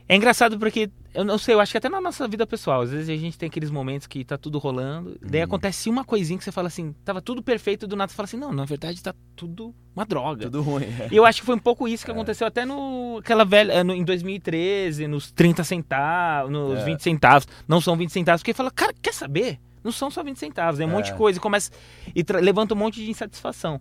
É 0.07 0.15
engraçado 0.15 0.59
porque, 0.59 0.91
eu 1.13 1.23
não 1.23 1.37
sei, 1.37 1.55
eu 1.55 1.59
acho 1.59 1.71
que 1.71 1.77
até 1.77 1.87
na 1.87 2.01
nossa 2.01 2.27
vida 2.27 2.45
pessoal, 2.45 2.81
às 2.81 2.91
vezes 2.91 3.09
a 3.09 3.15
gente 3.15 3.37
tem 3.37 3.47
aqueles 3.47 3.71
momentos 3.71 4.05
que 4.05 4.23
tá 4.25 4.37
tudo 4.37 4.59
rolando, 4.59 5.11
uhum. 5.11 5.17
daí 5.21 5.41
acontece 5.41 5.89
uma 5.89 6.03
coisinha 6.03 6.37
que 6.37 6.43
você 6.43 6.51
fala 6.51 6.67
assim, 6.67 6.93
tava 7.05 7.21
tudo 7.21 7.41
perfeito, 7.41 7.87
do 7.87 7.95
nada 7.95 8.09
você 8.09 8.15
fala 8.15 8.25
assim, 8.25 8.37
não, 8.37 8.51
na 8.51 8.65
verdade 8.65 9.01
tá 9.01 9.13
tudo 9.35 9.73
uma 9.95 10.05
droga. 10.05 10.45
Tudo 10.45 10.61
ruim. 10.61 10.83
É. 10.83 11.07
E 11.11 11.15
eu 11.15 11.25
acho 11.25 11.39
que 11.39 11.45
foi 11.45 11.55
um 11.55 11.59
pouco 11.59 11.87
isso 11.87 12.03
que 12.03 12.11
é. 12.11 12.13
aconteceu 12.13 12.45
até 12.45 12.65
no 12.65 13.17
aquela 13.19 13.45
velha, 13.45 13.83
no, 13.83 13.93
em 13.93 14.03
2013, 14.03 15.07
nos 15.07 15.31
30 15.31 15.63
centavos, 15.63 16.51
nos 16.51 16.79
é. 16.79 16.85
20 16.85 17.01
centavos, 17.01 17.47
não 17.67 17.79
são 17.79 17.95
20 17.95 18.11
centavos, 18.11 18.41
porque 18.41 18.53
fala, 18.53 18.71
cara, 18.71 18.93
quer 19.01 19.13
saber? 19.13 19.59
Não 19.83 19.91
são 19.91 20.11
só 20.11 20.23
20 20.23 20.37
centavos, 20.37 20.79
é 20.79 20.85
um 20.85 20.89
monte 20.89 21.05
de 21.05 21.11
é. 21.11 21.15
coisa, 21.15 21.37
e 21.37 21.41
começa 21.41 21.71
e 22.15 22.23
levanta 22.41 22.73
um 22.73 22.77
monte 22.77 23.03
de 23.03 23.09
insatisfação. 23.09 23.79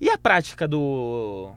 E 0.00 0.10
a 0.10 0.18
prática 0.18 0.66
do. 0.66 1.52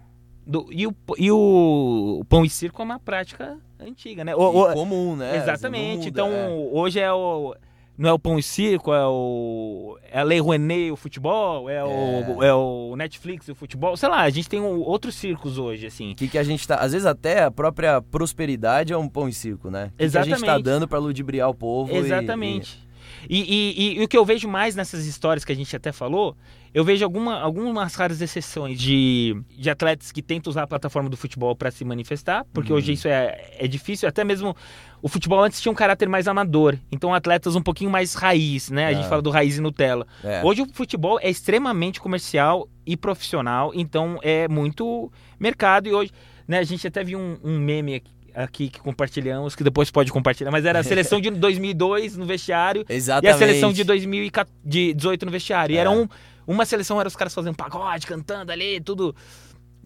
Do 0.47 0.67
e 0.71 0.87
o, 0.87 0.95
e 1.17 1.31
o, 1.31 2.17
o 2.21 2.25
pão 2.25 2.45
e 2.45 2.49
circo 2.49 2.81
é 2.81 2.85
uma 2.85 2.99
prática 2.99 3.57
antiga, 3.79 4.23
né? 4.23 4.35
O- 4.35 4.39
o- 4.63 4.73
comum, 4.73 5.15
né? 5.15 5.37
exatamente. 5.37 5.97
Muda, 6.05 6.09
então, 6.09 6.29
é. 6.31 6.47
hoje 6.71 6.99
é 6.99 7.11
o. 7.11 7.53
Não 7.97 8.07
é 8.09 8.13
o 8.13 8.19
pão 8.19 8.37
e 8.37 8.43
circo, 8.43 8.93
é 8.93 9.07
o. 9.07 9.97
É 10.11 10.19
a 10.19 10.23
Lei 10.23 10.39
Rouenet, 10.39 10.91
o 10.91 10.95
futebol, 10.95 11.67
é, 11.67 11.83
O, 11.83 12.43
é 12.43 12.53
o 12.53 12.95
Netflix, 12.95 13.47
o 13.49 13.55
futebol. 13.55 13.97
Sei 13.97 14.07
lá, 14.07 14.21
a 14.21 14.29
gente 14.29 14.47
tem 14.47 14.61
um- 14.61 14.81
outros 14.81 15.15
circos 15.15 15.57
hoje, 15.57 15.87
assim. 15.87 16.13
Que, 16.15 16.27
que 16.27 16.37
a 16.37 16.43
gente 16.43 16.67
tá. 16.67 16.75
Às 16.75 16.91
vezes 16.91 17.07
até 17.07 17.43
a 17.43 17.49
própria 17.49 17.99
prosperidade 17.99 18.93
é 18.93 18.97
um 18.97 19.09
pão 19.09 19.27
e 19.27 19.33
circo, 19.33 19.71
né? 19.71 19.91
Que 19.97 20.07
que 20.09 20.17
a 20.17 20.21
gente 20.21 20.29
tá 20.31 20.37
Exatamente. 20.37 20.63
dando 20.63 20.87
pra 20.87 20.99
ludibriar 20.99 21.49
o 21.49 21.55
povo. 21.55 21.91
Exatamente. 21.95 22.77
E, 22.79 22.83
e- 22.83 22.86
e- 23.29 23.97
e 23.99 24.03
o 24.03 24.07
que 24.07 24.17
eu 24.17 24.23
vejo 24.25 24.47
mais 24.47 24.75
nessas 24.75 25.05
histórias 25.05 25.43
que 25.43 25.51
a 25.51 25.55
gente 25.55 25.75
até 25.75 25.91
falou, 25.91 26.35
eu 26.73 26.83
vejo 26.83 27.03
alguma, 27.03 27.39
algumas 27.39 27.95
raras 27.95 28.21
exceções 28.21 28.79
de, 28.79 29.35
de 29.57 29.69
atletas 29.69 30.11
que 30.11 30.21
tentam 30.21 30.49
usar 30.51 30.63
a 30.63 30.67
plataforma 30.67 31.09
do 31.09 31.17
futebol 31.17 31.55
para 31.55 31.71
se 31.71 31.83
manifestar, 31.83 32.45
porque 32.53 32.71
Uhum. 32.71 32.77
hoje 32.77 32.93
isso 32.93 33.07
é, 33.07 33.55
é 33.57 33.67
difícil. 33.67 34.07
Até 34.07 34.23
mesmo 34.23 34.55
o 35.01 35.07
futebol 35.09 35.41
antes 35.43 35.59
tinha 35.61 35.71
um 35.71 35.75
caráter 35.75 36.07
mais 36.07 36.27
amador, 36.27 36.77
então 36.91 37.13
atletas 37.13 37.55
um 37.55 37.61
pouquinho 37.61 37.89
mais 37.89 38.13
raiz, 38.13 38.69
né? 38.69 38.87
A 38.87 38.93
gente 38.93 39.05
Ah. 39.05 39.09
fala 39.09 39.21
do 39.21 39.29
raiz 39.29 39.57
e 39.57 39.61
Nutella. 39.61 40.05
e- 40.23 40.27
é. 40.27 40.41
Hoje 40.43 40.61
o 40.61 40.67
futebol 40.73 41.19
é 41.21 41.29
extremamente 41.29 41.99
comercial 41.99 42.67
e 42.85 42.95
profissional, 42.95 43.71
então 43.75 44.19
é 44.21 44.47
muito 44.47 45.11
mercado. 45.39 45.87
E 45.87 45.93
hoje, 45.93 46.11
né, 46.47 46.59
a 46.59 46.63
gente 46.63 46.87
até 46.87 47.03
viu 47.03 47.19
um, 47.19 47.37
um 47.43 47.59
meme 47.59 47.95
aqui, 47.95 48.11
aqui 48.43 48.69
que 48.69 48.79
compartilhamos, 48.79 49.55
que 49.55 49.63
depois 49.63 49.89
pode 49.89 50.11
compartilhar, 50.11 50.51
mas 50.51 50.63
era 50.65 50.79
a 50.79 50.83
seleção 50.83 51.19
de 51.19 51.29
2002 51.31 52.15
no 52.17 52.25
vestiário 52.25 52.85
e 52.87 52.93
Exatamente. 52.93 53.33
a 53.33 53.37
seleção 53.37 53.73
de 53.73 53.83
2018 53.83 55.25
no 55.25 55.31
vestiário. 55.31 55.73
E 55.73 55.77
É. 55.77 55.81
era 55.81 55.89
um, 55.91 56.07
uma 56.45 56.65
seleção 56.65 56.99
era 56.99 57.07
os 57.07 57.15
caras 57.15 57.33
fazendo 57.33 57.55
pagode, 57.55 58.05
cantando 58.07 58.51
ali, 58.51 58.79
tudo 58.79 59.15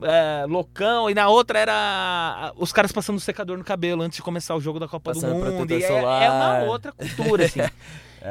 é, 0.03 0.45
loucão, 0.47 1.09
e 1.09 1.13
na 1.13 1.27
outra 1.29 1.59
era 1.59 2.53
os 2.57 2.71
caras 2.73 2.91
passando 2.91 3.19
secador 3.19 3.57
no 3.57 3.63
cabelo 3.63 4.01
antes 4.01 4.17
de 4.17 4.21
começar 4.23 4.55
o 4.55 4.59
jogo 4.61 4.79
da 4.79 4.87
Copa 4.87 5.13
Passando 5.13 5.39
do 5.39 5.51
Mundo. 5.51 5.71
E 5.71 5.83
é, 5.83 5.91
é 6.25 6.29
uma 6.29 6.63
outra 6.63 6.91
cultura, 6.91 7.45
assim. 7.45 7.59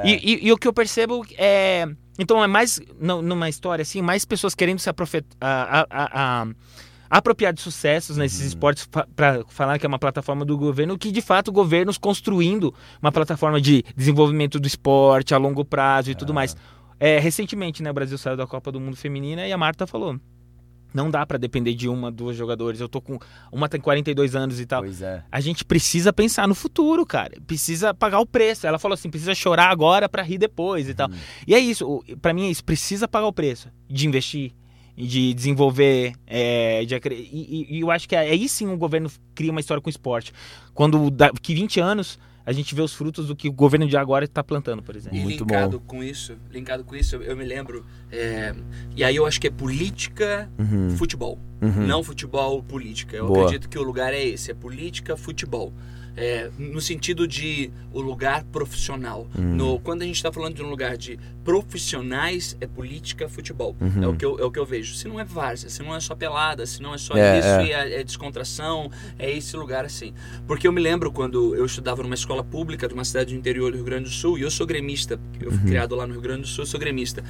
E, 0.05 0.12
e- 0.12 0.47
e 0.47 0.53
o 0.53 0.57
que 0.57 0.69
eu 0.69 0.73
percebo 0.73 1.27
é. 1.37 1.85
Então 2.17 2.45
é 2.45 2.47
mais. 2.47 2.79
nu- 3.00 3.21
Numa 3.23 3.49
história 3.49 3.83
assim, 3.83 4.00
mais 4.00 4.25
pessoas 4.25 4.55
querendo 4.55 4.79
se 4.79 4.89
aprofe- 4.89 5.25
a- 5.41 5.81
a- 5.81 5.87
a- 5.91 6.43
a- 6.43 6.47
apropriar 7.11 7.52
de 7.52 7.61
sucessos 7.61 8.17
nesses 8.17 8.40
esportes 8.40 8.88
para 9.17 9.45
falar 9.49 9.79
que 9.79 9.85
é 9.85 9.88
uma 9.88 9.99
plataforma 9.99 10.45
do 10.45 10.57
governo, 10.57 10.97
que 10.97 11.11
de 11.11 11.21
fato 11.21 11.50
governos 11.50 11.99
construindo 11.99 12.73
uma 13.02 13.11
plataforma 13.11 13.61
de 13.61 13.85
desenvolvimento 13.97 14.61
do 14.61 14.69
esporte 14.69 15.35
a 15.35 15.38
longo 15.38 15.64
prazo 15.64 16.12
e 16.12 16.14
tudo 16.14 16.33
mais. 16.33 16.57
É, 17.00 17.19
recentemente, 17.19 17.83
né, 17.83 17.90
o 17.90 17.95
Brasil 17.95 18.17
saiu 18.17 18.37
da 18.37 18.47
Copa 18.47 18.71
do 18.71 18.79
Mundo 18.79 18.97
Feminina 18.97 19.47
e 19.47 19.52
a 19.52 19.59
Marta 19.59 19.87
falou. 19.87 20.21
Não 20.93 21.11
dá 21.11 21.25
para 21.25 21.38
depender 21.38 21.75
de 21.75 21.88
uma, 21.88 22.11
duas 22.11 22.37
jogadores. 22.37 22.81
Eu 22.81 22.88
tô 22.88 23.00
com. 23.00 23.19
Uma 23.52 23.69
tem 23.69 23.81
42 23.81 24.35
anos 24.35 24.61
e 24.61 24.67
tal. 24.67 24.83
Pois 24.83 25.00
é. 25.00 25.23
A 25.31 25.40
gente 25.40 25.64
precisa 25.64 26.12
pensar 26.12 26.49
no 26.49 26.55
futuro, 26.55 27.07
cara. 27.07 27.40
Precisa 27.47 27.95
pagar 27.95 28.19
o 28.19 28.26
preço. 28.26 28.67
Ela 28.67 28.79
falou 28.79 28.95
assim, 28.95 29.09
precisa 29.09 29.35
chorar 29.35 29.71
agora 29.71 30.09
pra 30.09 30.23
rir 30.23 30.38
depois 30.38 30.88
e 30.88 30.95
tal. 30.95 31.09
E 31.47 31.55
é 31.55 31.59
isso, 31.59 32.02
pra 32.21 32.35
mim 32.35 32.47
é 32.47 32.50
isso, 32.50 32.64
precisa 32.64 33.07
pagar 33.07 33.26
o 33.26 33.33
preço 33.33 33.69
de 33.88 34.07
investir, 34.07 34.52
de 35.07 35.33
desenvolver, 35.35 36.12
é, 36.26 36.85
de 36.85 36.95
e, 37.11 37.66
e- 37.71 37.80
eu 37.80 37.90
acho 37.90 38.09
que 38.09 38.14
aí 38.16 38.49
sim 38.49 38.66
o 38.69 38.76
governo 38.76 39.11
cria 39.35 39.50
uma 39.50 39.61
história 39.61 39.80
com 39.80 39.88
o 39.88 39.90
esporte. 39.90 40.33
Quando 40.75 41.11
daqui 41.11 41.54
20 41.54 41.80
anos 41.80 42.19
a 42.45 42.52
gente 42.52 42.75
vê 42.75 42.80
os 42.83 42.92
frutos 42.95 43.26
do 43.28 43.37
que 43.37 43.49
o 43.49 43.52
governo 43.52 43.87
de 43.87 43.97
agora 43.97 44.25
está 44.25 44.42
plantando, 44.42 44.83
por 44.83 44.97
exemplo. 44.97 45.16
E 45.19 45.23
Muito 45.23 45.40
linkado 45.45 45.78
com 45.80 46.02
isso, 46.02 46.35
linkado 46.50 46.83
com 46.83 46.97
isso, 46.97 47.14
eu, 47.16 47.23
eu 47.23 47.37
me 47.37 47.45
lembro. 47.45 47.85
é, 48.11 48.54
e 48.97 49.04
aí 49.04 49.14
eu 49.14 49.26
acho 49.26 49.40
que 49.40 49.47
é 49.47 49.50
política, 49.50 50.50
Uhum. 50.59 50.90
futebol. 50.97 51.38
Uhum. 51.61 51.87
Não 51.87 52.02
futebol, 52.02 52.62
política. 52.62 53.16
Eu 53.16 53.26
Boa. 53.28 53.45
acredito 53.45 53.69
que 53.69 53.78
o 53.78 53.83
lugar 53.83 54.12
é 54.12 54.25
esse, 54.25 54.50
é 54.50 54.54
política, 54.54 55.16
futebol. 55.16 55.73
É, 56.17 56.50
no 56.59 56.81
sentido 56.81 57.26
de 57.26 57.71
o 57.93 58.00
lugar 58.00 58.45
profissional. 58.45 59.26
Hum. 59.38 59.55
No, 59.55 59.81
quando 59.81 60.02
a 60.02 60.05
gente 60.05 60.17
está 60.17 60.31
falando 60.33 60.55
de 60.55 60.62
um 60.62 60.69
lugar 60.69 60.97
de 60.97 61.19
profissionais, 61.45 62.57
é 62.61 62.67
política, 62.67 63.29
futebol. 63.29 63.76
Uhum. 63.81 64.02
É, 64.02 64.07
o 64.09 64.17
que 64.17 64.25
eu, 64.25 64.38
é 64.38 64.45
o 64.45 64.50
que 64.50 64.59
eu 64.59 64.67
vejo. 64.67 64.95
Se 64.95 65.07
não 65.09 65.21
é 65.21 65.25
várzea, 65.25 65.71
se 65.71 65.83
não 65.83 65.95
é 65.95 66.00
só 66.00 66.14
pelada, 66.14 66.67
se 66.67 66.83
não 66.83 66.95
é 66.95 66.99
só 66.99 67.17
É, 67.17 67.38
isso, 67.38 67.49
é. 67.49 67.71
é, 67.71 68.00
é 68.00 68.05
descontração, 68.05 68.90
é 69.19 69.31
esse 69.31 69.57
lugar 69.57 69.85
assim. 69.85 70.12
Porque 70.47 70.67
eu 70.67 70.73
me 70.73 70.81
lembro 70.81 71.12
quando 71.12 71.55
eu 71.55 71.64
estudava 71.64 72.02
numa 72.02 72.14
escola 72.14 72.43
pública 72.43 72.88
de 72.88 72.95
uma 72.95 73.05
cidade 73.05 73.33
do 73.33 73.38
interior 73.38 73.71
do 73.71 73.76
Rio 73.76 73.85
Grande 73.85 74.05
do 74.05 74.11
Sul, 74.11 74.38
e 74.38 74.43
eu 74.43 74.50
sou 74.50 74.67
gremista, 74.67 75.19
eu 75.40 75.50
Uhum. 75.50 75.59
fui 75.59 75.69
criado 75.69 75.95
lá 75.95 76.07
no 76.07 76.12
Rio 76.12 76.23
Grande 76.23 76.43
do 76.43 76.49
Sul, 76.49 76.62
eu 76.64 76.67
sou 76.67 76.79
gremista. 76.81 77.23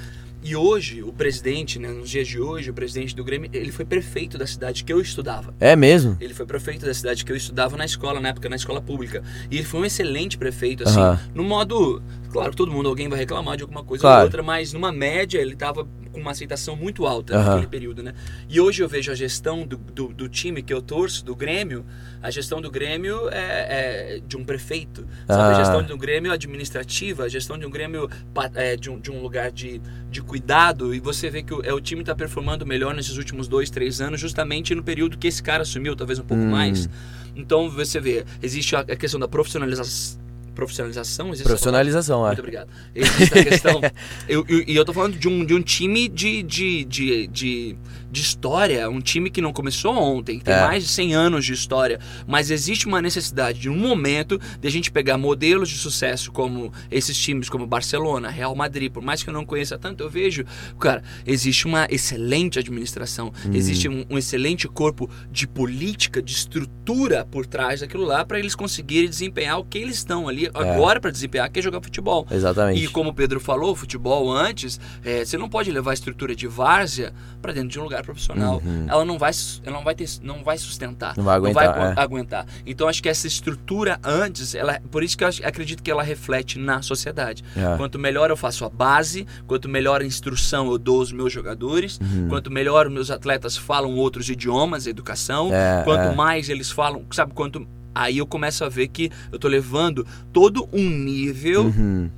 E 0.42 0.56
hoje, 0.56 1.02
o 1.02 1.12
presidente, 1.12 1.78
né, 1.78 1.88
nos 1.88 2.08
dias 2.08 2.26
de 2.26 2.40
hoje, 2.40 2.70
o 2.70 2.74
presidente 2.74 3.14
do 3.14 3.22
Grêmio, 3.22 3.50
ele 3.52 3.70
foi 3.70 3.84
prefeito 3.84 4.38
da 4.38 4.46
cidade 4.46 4.82
que 4.84 4.92
eu 4.92 4.98
estudava. 5.00 5.54
É 5.60 5.76
mesmo? 5.76 6.16
Ele 6.18 6.32
foi 6.32 6.46
prefeito 6.46 6.86
da 6.86 6.94
cidade 6.94 7.24
que 7.26 7.30
eu 7.30 7.36
estudava 7.36 7.76
na 7.76 7.84
escola, 7.84 8.20
na 8.20 8.30
época, 8.30 8.48
na 8.48 8.56
escola 8.56 8.80
pública. 8.80 9.22
E 9.50 9.56
ele 9.56 9.64
foi 9.66 9.80
um 9.80 9.84
excelente 9.84 10.38
prefeito, 10.38 10.82
assim, 10.88 10.98
no 11.34 11.44
modo. 11.44 12.02
Claro, 12.32 12.54
todo 12.54 12.72
mundo, 12.72 12.88
alguém 12.88 13.08
vai 13.08 13.18
reclamar 13.18 13.56
de 13.56 13.62
alguma 13.64 13.84
coisa 13.84 14.02
Claro. 14.02 14.18
ou 14.20 14.24
outra, 14.24 14.42
mas 14.42 14.72
numa 14.72 14.90
média 14.92 15.38
ele 15.38 15.52
estava 15.54 15.86
com 16.10 16.20
uma 16.20 16.32
aceitação 16.32 16.76
muito 16.76 17.06
alta 17.06 17.34
Aham. 17.36 17.44
naquele 17.50 17.66
período, 17.66 18.02
né? 18.02 18.14
E 18.48 18.60
hoje 18.60 18.82
eu 18.82 18.88
vejo 18.88 19.10
a 19.10 19.14
gestão 19.14 19.66
do, 19.66 19.76
do, 19.76 20.08
do 20.08 20.28
time 20.28 20.62
que 20.62 20.72
eu 20.74 20.82
torço, 20.82 21.24
do 21.24 21.34
Grêmio, 21.34 21.84
a 22.22 22.30
gestão 22.30 22.60
do 22.60 22.70
Grêmio 22.70 23.28
é, 23.30 24.16
é 24.16 24.20
de 24.26 24.36
um 24.36 24.44
prefeito, 24.44 25.06
sabe? 25.26 25.42
Ah. 25.42 25.48
A 25.48 25.54
gestão 25.54 25.82
do 25.82 25.96
Grêmio 25.96 26.32
administrativa, 26.32 27.24
a 27.24 27.28
gestão 27.28 27.56
de 27.56 27.64
um 27.64 27.70
Grêmio 27.70 28.08
é, 28.54 28.76
de, 28.76 28.90
um, 28.90 28.98
de 29.00 29.10
um 29.10 29.22
lugar 29.22 29.50
de, 29.50 29.80
de 30.10 30.20
cuidado, 30.20 30.94
e 30.94 31.00
você 31.00 31.30
vê 31.30 31.42
que 31.42 31.54
o, 31.54 31.62
é, 31.64 31.72
o 31.72 31.80
time 31.80 32.02
está 32.02 32.14
performando 32.14 32.66
melhor 32.66 32.94
nesses 32.94 33.16
últimos 33.16 33.48
dois, 33.48 33.70
três 33.70 34.00
anos, 34.00 34.20
justamente 34.20 34.74
no 34.74 34.82
período 34.82 35.16
que 35.16 35.28
esse 35.28 35.42
cara 35.42 35.62
assumiu, 35.62 35.94
talvez 35.96 36.18
um 36.18 36.24
pouco 36.24 36.42
Hum. 36.42 36.50
mais. 36.50 36.88
Então 37.36 37.70
você 37.70 38.00
vê, 38.00 38.24
existe 38.42 38.74
a 38.74 38.80
a 38.80 38.96
questão 38.96 39.20
da 39.20 39.28
profissionalização. 39.28 40.18
Profissionalização? 40.54 41.28
Existe 41.28 41.44
Profissionalização, 41.46 42.24
é. 42.24 42.28
Muito 42.28 42.38
obrigado. 42.40 42.68
Existe 42.94 43.38
a 43.38 43.44
questão. 43.44 43.80
eu- 44.28 44.44
eu- 44.48 44.64
E 44.66 44.76
eu, 44.76 44.84
tô 44.84 44.92
falando 44.92 45.18
de 45.18 45.28
um, 45.28 45.44
de 45.44 45.54
um 45.54 45.62
time 45.62 46.08
de, 46.08 46.42
de, 46.42 46.84
de, 46.84 47.26
de, 47.28 47.76
de 48.10 48.20
história, 48.22 48.88
um 48.90 49.00
time 49.00 49.30
que 49.30 49.40
não 49.40 49.52
começou 49.52 49.94
ontem, 49.96 50.38
que 50.38 50.44
tem 50.44 50.54
É. 50.54 50.60
mais 50.66 50.82
de 50.84 50.88
100 50.90 51.14
anos 51.14 51.44
de 51.44 51.52
história, 51.52 52.00
mas 52.26 52.50
existe 52.50 52.86
uma 52.86 53.00
necessidade 53.00 53.58
de 53.60 53.68
um 53.68 53.76
momento 53.76 54.38
de 54.60 54.66
a 54.68 54.70
gente 54.70 54.90
pegar 54.90 55.16
modelos 55.18 55.68
de 55.68 55.76
sucesso 55.76 56.32
como 56.32 56.72
esses 56.90 57.16
times, 57.16 57.48
como 57.48 57.66
Barcelona, 57.66 58.28
Real 58.30 58.54
Madrid, 58.54 58.90
por 58.90 59.02
mais 59.02 59.22
que 59.22 59.30
eu 59.30 59.34
não 59.34 59.44
conheça 59.46 59.78
tanto, 59.78 60.02
eu 60.02 60.10
vejo, 60.10 60.44
cara, 60.78 61.02
existe 61.26 61.66
uma 61.66 61.86
excelente 61.90 62.58
administração, 62.58 63.32
Uhum. 63.44 63.54
existe 63.54 63.88
um, 63.88 64.04
um 64.10 64.18
excelente 64.18 64.66
corpo 64.68 65.08
de 65.30 65.46
política, 65.46 66.20
de 66.22 66.32
estrutura 66.32 67.24
por 67.30 67.46
trás 67.46 67.80
daquilo 67.80 68.04
lá 68.04 68.24
para 68.24 68.38
eles 68.38 68.54
conseguirem 68.54 69.08
desempenhar 69.08 69.58
o 69.58 69.64
que 69.64 69.78
eles 69.78 69.96
estão 69.96 70.28
ali 70.28 70.48
agora 70.52 71.00
para 71.00 71.10
desempenhar, 71.10 71.50
que 71.50 71.58
é 71.58 71.62
jogar 71.62 71.80
futebol. 71.82 72.26
Exatamente. 72.30 72.82
E 72.82 72.88
como 72.88 73.10
o 73.10 73.14
Pedro 73.14 73.38
falou, 73.40 73.74
futebol 73.76 74.30
antes, 74.32 74.80
é, 75.04 75.24
você 75.24 75.36
não 75.38 75.48
pode 75.48 75.70
levar 75.70 75.92
a 75.92 75.94
estrutura 75.94 76.34
de 76.34 76.46
várzea 76.46 77.12
para 77.40 77.52
dentro 77.52 77.68
de 77.70 77.78
um 77.78 77.84
lugar 77.84 77.99
profissional. 78.02 78.62
Ela 78.88 79.04
não 79.04 79.18
vai, 79.18 79.30
ela 79.64 79.76
não 79.76 79.84
vai 79.84 79.94
ter, 79.94 80.08
não 80.22 80.42
vai 80.42 80.56
sustentar, 80.58 81.10
Uhum. 81.10 81.14
Não 81.18 81.24
vai 81.24 81.36
aguentar, 81.36 81.64
agu- 81.68 82.00
é. 82.00 82.02
aguentar. 82.02 82.46
Então 82.66 82.88
acho 82.88 83.02
que 83.02 83.08
essa 83.08 83.26
estrutura 83.26 83.98
antes, 84.04 84.54
ela, 84.54 84.80
por 84.90 85.02
isso 85.02 85.16
que 85.16 85.24
eu 85.24 85.28
acredito 85.44 85.82
que 85.82 85.90
ela 85.90 86.02
reflete 86.02 86.58
na 86.58 86.82
sociedade. 86.82 87.42
É. 87.56 87.76
Quanto 87.76 87.98
melhor 87.98 88.30
eu 88.30 88.36
faço 88.36 88.64
a 88.64 88.68
base, 88.68 89.26
quanto 89.46 89.68
melhor 89.68 90.00
a 90.00 90.04
instrução 90.04 90.70
eu 90.70 90.78
dou 90.78 91.00
aos 91.00 91.12
meus 91.12 91.32
jogadores, 91.32 91.98
Uhum. 92.00 92.28
quanto 92.28 92.50
melhor 92.50 92.86
os 92.86 92.92
meus 92.92 93.10
atletas 93.10 93.56
falam 93.56 93.94
outros 93.94 94.28
idiomas, 94.28 94.86
educação, 94.86 95.50
É, 95.52 95.82
quanto 95.84 96.12
é. 96.12 96.14
mais 96.14 96.48
eles 96.48 96.70
falam, 96.70 97.04
sabe 97.10 97.32
quanto 97.34 97.66
aí 97.94 98.18
eu 98.18 98.26
começo 98.26 98.64
a 98.64 98.68
ver 98.68 98.88
que 98.88 99.10
eu 99.32 99.38
tô 99.38 99.48
levando 99.48 100.06
todo 100.32 100.68
um 100.72 100.88
nível 100.88 101.64
Uhum. 101.64 102.10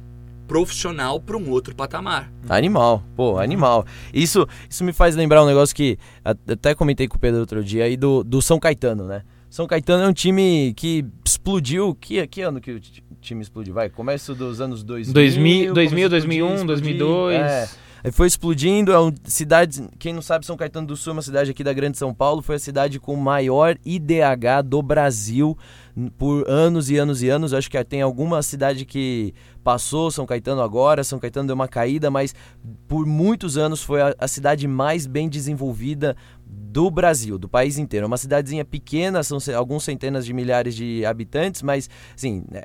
Profissional 0.53 1.19
para 1.19 1.35
um 1.39 1.49
outro 1.49 1.75
patamar. 1.75 2.31
Animal, 2.47 3.03
pô, 3.17 3.39
animal. 3.39 3.87
Isso, 4.13 4.47
isso 4.69 4.85
me 4.85 4.93
faz 4.93 5.17
lembrar 5.17 5.43
um 5.43 5.47
negócio 5.47 5.75
que 5.75 5.97
até 6.23 6.75
comentei 6.75 7.09
com 7.09 7.17
o 7.17 7.19
Pedro 7.19 7.41
outro 7.41 7.65
dia 7.65 7.85
aí 7.85 7.97
do, 7.97 8.23
do 8.23 8.43
São 8.43 8.61
Caetano, 8.61 9.07
né? 9.07 9.23
São 9.49 9.67
Caetano 9.67 10.05
é 10.05 10.09
um 10.09 10.13
time 10.13 10.75
que 10.77 11.07
explodiu. 11.25 11.95
Que, 11.99 12.27
que 12.27 12.43
ano 12.43 12.61
que 12.61 12.71
o 12.73 12.79
ti- 12.81 13.03
time 13.23 13.41
explodiu? 13.41 13.73
Vai, 13.73 13.89
começo 13.89 14.35
dos 14.35 14.61
anos 14.61 14.83
2000. 14.83 15.15
2000, 15.15 15.69
começou 15.73 15.75
2000, 15.75 16.05
a 16.05 16.19
explodir, 16.19 16.43
2001, 16.43 16.55
explodir. 16.55 16.99
2002. 16.99 17.41
É. 17.41 17.69
Aí 18.05 18.11
foi 18.13 18.27
explodindo, 18.27 18.93
é 18.93 18.99
uma 18.99 19.15
cidade, 19.25 19.89
quem 19.99 20.13
não 20.13 20.21
sabe, 20.21 20.45
São 20.45 20.57
Caetano 20.57 20.87
do 20.89 20.97
Sul 20.97 21.13
é 21.13 21.15
uma 21.15 21.23
cidade 21.23 21.51
aqui 21.53 21.63
da 21.63 21.73
Grande 21.73 21.97
São 21.97 22.13
Paulo, 22.13 22.43
foi 22.43 22.57
a 22.57 22.59
cidade 22.59 22.99
com 22.99 23.15
o 23.15 23.17
maior 23.17 23.77
IDH 23.87 24.63
do 24.65 24.83
Brasil 24.83 25.57
por 26.17 26.49
anos 26.49 26.91
e 26.91 26.97
anos 26.97 27.23
e 27.23 27.29
anos. 27.29 27.53
Acho 27.53 27.71
que 27.71 27.83
tem 27.85 28.03
alguma 28.03 28.43
cidade 28.43 28.85
que 28.85 29.35
passou 29.63 30.11
São 30.11 30.27
Caetano 30.27 30.63
agora, 30.63 31.05
São 31.05 31.19
Caetano 31.19 31.49
deu 31.49 31.55
uma 31.55 31.69
caída, 31.69 32.11
mas 32.11 32.35
por 32.89 33.07
muitos 33.07 33.57
anos 33.57 33.83
foi 33.83 34.03
a, 34.03 34.15
a 34.19 34.29
cidade 34.29 34.67
mais 34.67 35.07
bem 35.07 35.29
desenvolvida 35.29 36.17
do 36.45 36.91
Brasil, 36.91 37.39
do 37.39 37.49
país 37.49 37.79
inteiro. 37.79 38.05
É 38.05 38.07
uma 38.07 38.17
cidadezinha 38.17 38.65
pequena, 38.65 39.23
são 39.23 39.39
alguns 39.57 39.85
centenas 39.85 40.25
de 40.25 40.33
milhares 40.33 40.75
de 40.75 41.05
habitantes, 41.05 41.63
mas 41.63 41.89
assim, 42.15 42.45
né, 42.51 42.63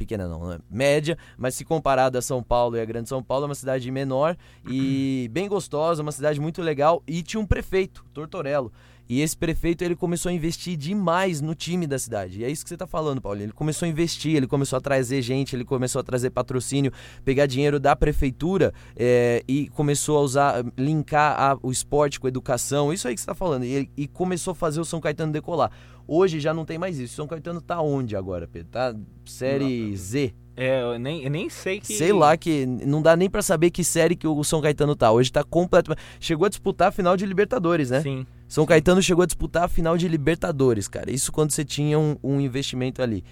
pequena 0.00 0.26
não, 0.26 0.48
né? 0.48 0.58
média, 0.70 1.18
mas 1.36 1.54
se 1.54 1.64
comparado 1.64 2.16
a 2.16 2.22
São 2.22 2.42
Paulo 2.42 2.76
e 2.76 2.80
a 2.80 2.84
Grande 2.84 3.08
São 3.08 3.22
Paulo, 3.22 3.44
é 3.44 3.48
uma 3.48 3.54
cidade 3.54 3.90
menor 3.90 4.36
e 4.66 5.28
bem 5.30 5.46
gostosa, 5.46 6.02
uma 6.02 6.12
cidade 6.12 6.40
muito 6.40 6.62
legal 6.62 7.02
e 7.06 7.22
tinha 7.22 7.40
um 7.40 7.46
prefeito, 7.46 8.04
Tortorello. 8.14 8.72
E 9.10 9.22
esse 9.22 9.36
prefeito 9.36 9.82
ele 9.82 9.96
começou 9.96 10.30
a 10.30 10.32
investir 10.32 10.76
demais 10.76 11.40
no 11.40 11.52
time 11.52 11.84
da 11.84 11.98
cidade. 11.98 12.38
E 12.38 12.44
é 12.44 12.48
isso 12.48 12.62
que 12.62 12.68
você 12.68 12.76
está 12.76 12.86
falando, 12.86 13.20
Paulo. 13.20 13.42
Ele 13.42 13.50
começou 13.50 13.84
a 13.84 13.88
investir, 13.88 14.36
ele 14.36 14.46
começou 14.46 14.76
a 14.76 14.80
trazer 14.80 15.20
gente, 15.20 15.56
ele 15.56 15.64
começou 15.64 15.98
a 15.98 16.04
trazer 16.04 16.30
patrocínio, 16.30 16.92
pegar 17.24 17.46
dinheiro 17.46 17.80
da 17.80 17.96
prefeitura 17.96 18.72
é, 18.94 19.42
e 19.48 19.68
começou 19.70 20.16
a 20.16 20.20
usar, 20.20 20.64
linkar 20.78 21.34
a, 21.36 21.58
o 21.60 21.72
esporte 21.72 22.20
com 22.20 22.28
a 22.28 22.30
educação. 22.30 22.92
Isso 22.92 23.08
aí 23.08 23.14
que 23.14 23.20
você 23.20 23.24
está 23.24 23.34
falando. 23.34 23.64
E, 23.64 23.90
e 23.96 24.06
começou 24.06 24.52
a 24.52 24.54
fazer 24.54 24.80
o 24.80 24.84
São 24.84 25.00
Caetano 25.00 25.32
decolar. 25.32 25.72
Hoje 26.06 26.38
já 26.38 26.54
não 26.54 26.64
tem 26.64 26.78
mais 26.78 26.96
isso. 26.96 27.14
O 27.14 27.16
São 27.16 27.26
Caetano 27.26 27.60
tá 27.60 27.82
onde 27.82 28.14
agora, 28.14 28.46
Pedro? 28.46 28.70
Tá 28.70 28.94
série 29.24 29.96
Z. 29.96 30.32
É, 30.56 30.82
eu 30.82 31.00
nem, 31.00 31.24
eu 31.24 31.30
nem 31.30 31.48
sei 31.50 31.80
que. 31.80 31.94
Sei 31.94 32.12
lá 32.12 32.36
que 32.36 32.64
não 32.64 33.02
dá 33.02 33.16
nem 33.16 33.28
para 33.28 33.42
saber 33.42 33.72
que 33.72 33.82
série 33.82 34.14
que 34.14 34.28
o 34.28 34.44
São 34.44 34.60
Caetano 34.60 34.94
tá. 34.94 35.10
Hoje 35.10 35.32
tá 35.32 35.42
completamente. 35.42 36.00
Chegou 36.20 36.46
a 36.46 36.48
disputar 36.48 36.90
a 36.90 36.92
final 36.92 37.16
de 37.16 37.26
Libertadores, 37.26 37.90
né? 37.90 38.02
Sim. 38.02 38.24
São 38.50 38.66
Caetano 38.66 39.00
chegou 39.00 39.22
a 39.22 39.26
disputar 39.26 39.62
a 39.62 39.68
final 39.68 39.96
de 39.96 40.08
Libertadores, 40.08 40.88
cara. 40.88 41.08
Isso 41.08 41.30
quando 41.30 41.52
você 41.52 41.64
tinha 41.64 41.96
um, 41.96 42.16
um 42.20 42.40
investimento 42.40 43.00
ali. 43.00 43.22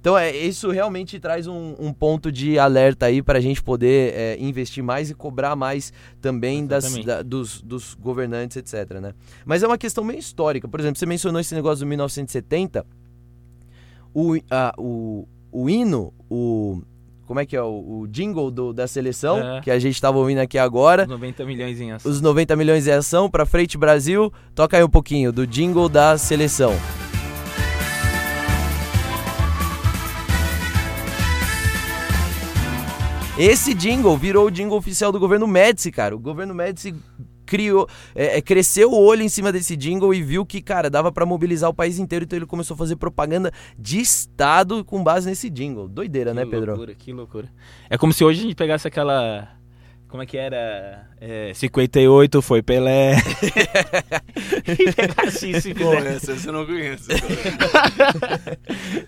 Então, 0.00 0.18
é, 0.18 0.36
isso 0.36 0.68
realmente 0.72 1.20
traz 1.20 1.46
um, 1.46 1.76
um 1.78 1.92
ponto 1.92 2.32
de 2.32 2.58
alerta 2.58 3.06
aí 3.06 3.22
para 3.22 3.38
a 3.38 3.40
gente 3.40 3.62
poder 3.62 4.12
é, 4.14 4.36
investir 4.40 4.82
mais 4.82 5.10
e 5.10 5.14
cobrar 5.14 5.54
mais 5.54 5.92
também 6.20 6.66
das, 6.66 6.92
da, 7.04 7.22
dos, 7.22 7.62
dos 7.62 7.94
governantes, 7.94 8.56
etc. 8.56 8.98
Né? 9.00 9.14
Mas 9.46 9.62
é 9.62 9.66
uma 9.68 9.78
questão 9.78 10.02
meio 10.02 10.18
histórica. 10.18 10.66
Por 10.66 10.80
exemplo, 10.80 10.98
você 10.98 11.06
mencionou 11.06 11.40
esse 11.40 11.54
negócio 11.54 11.84
do 11.84 11.88
1970. 11.88 12.84
O, 14.12 14.34
a, 14.50 14.74
o, 14.76 15.28
o 15.52 15.70
hino, 15.70 16.12
o, 16.28 16.82
como 17.26 17.40
é 17.40 17.46
que 17.46 17.56
é 17.56 17.62
o, 17.62 18.00
o 18.00 18.06
jingle 18.08 18.50
do, 18.50 18.72
da 18.72 18.86
seleção, 18.86 19.38
é. 19.38 19.60
que 19.60 19.70
a 19.70 19.78
gente 19.78 19.94
estava 19.94 20.18
ouvindo 20.18 20.38
aqui 20.38 20.58
agora. 20.58 21.02
Os 21.02 21.08
90 21.08 21.44
milhões 21.44 21.80
em 21.80 21.92
ação. 21.92 22.10
Os 22.10 22.20
90 22.20 22.56
milhões 22.56 22.86
em 22.86 22.92
ação 22.92 23.30
para 23.30 23.46
frente 23.46 23.78
Brasil. 23.78 24.32
Toca 24.54 24.76
aí 24.76 24.84
um 24.84 24.88
pouquinho 24.88 25.32
do 25.32 25.46
jingle 25.46 25.88
da 25.88 26.18
seleção. 26.18 26.74
Esse 33.36 33.74
jingle 33.74 34.16
virou 34.16 34.46
o 34.46 34.50
jingle 34.50 34.78
oficial 34.78 35.10
do 35.10 35.18
governo 35.18 35.48
Médici, 35.48 35.90
cara. 35.90 36.14
O 36.14 36.20
governo 36.20 36.54
Médici 36.54 36.94
criou, 37.54 37.88
é, 38.16 38.38
é, 38.38 38.42
cresceu 38.42 38.90
o 38.90 39.00
olho 39.00 39.22
em 39.22 39.28
cima 39.28 39.52
desse 39.52 39.76
jingle 39.76 40.12
e 40.12 40.20
viu 40.20 40.44
que, 40.44 40.60
cara, 40.60 40.90
dava 40.90 41.12
para 41.12 41.24
mobilizar 41.24 41.70
o 41.70 41.74
país 41.74 42.00
inteiro, 42.00 42.24
então 42.24 42.36
ele 42.36 42.46
começou 42.46 42.74
a 42.74 42.78
fazer 42.78 42.96
propaganda 42.96 43.52
de 43.78 44.00
Estado 44.00 44.84
com 44.84 45.04
base 45.04 45.28
nesse 45.28 45.48
jingle. 45.48 45.86
Doideira, 45.86 46.32
que 46.32 46.36
né, 46.36 46.44
Pedro? 46.44 46.60
Que 46.60 46.66
loucura, 46.66 46.94
que 46.96 47.12
loucura. 47.12 47.48
É 47.88 47.96
como 47.96 48.12
se 48.12 48.24
hoje 48.24 48.40
a 48.40 48.42
gente 48.42 48.56
pegasse 48.56 48.88
aquela 48.88 49.48
como 50.14 50.22
é 50.22 50.26
que 50.26 50.36
era? 50.36 51.08
É, 51.20 51.52
58 51.52 52.40
foi 52.40 52.62
Pelé. 52.62 53.16
e 54.64 54.72
e 54.72 55.74
fizesse. 55.74 56.30
essa 56.30 56.48
eu 56.48 56.52
não 56.52 56.64
conheço. 56.64 57.08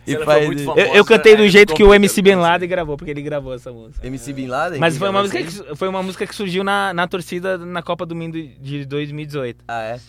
e 0.04 0.16
faz... 0.24 0.62
famosa, 0.64 0.80
eu, 0.80 0.94
eu, 0.96 1.04
cantei 1.04 1.36
do 1.36 1.44
né? 1.44 1.48
jeito 1.48 1.76
que 1.76 1.84
o 1.84 1.94
MC 1.94 2.20
Bin 2.20 2.34
Laden 2.34 2.68
gravou, 2.68 2.96
porque 2.96 3.12
ele 3.12 3.22
gravou 3.22 3.54
essa 3.54 3.72
música. 3.72 4.04
MC 4.04 4.32
Bin 4.32 4.48
Laden? 4.48 4.80
Mas 4.80 4.98
foi 4.98 5.08
uma, 5.08 5.22
música 5.22 5.44
que, 5.44 5.76
foi 5.76 5.86
uma 5.86 6.02
música 6.02 6.26
que 6.26 6.34
surgiu 6.34 6.64
na, 6.64 6.92
na 6.92 7.06
torcida 7.06 7.56
na 7.56 7.84
Copa 7.84 8.04
do 8.04 8.16
Mundo 8.16 8.42
de 8.60 8.84
2018. 8.84 9.64
Ah, 9.68 9.82
é? 9.82 10.00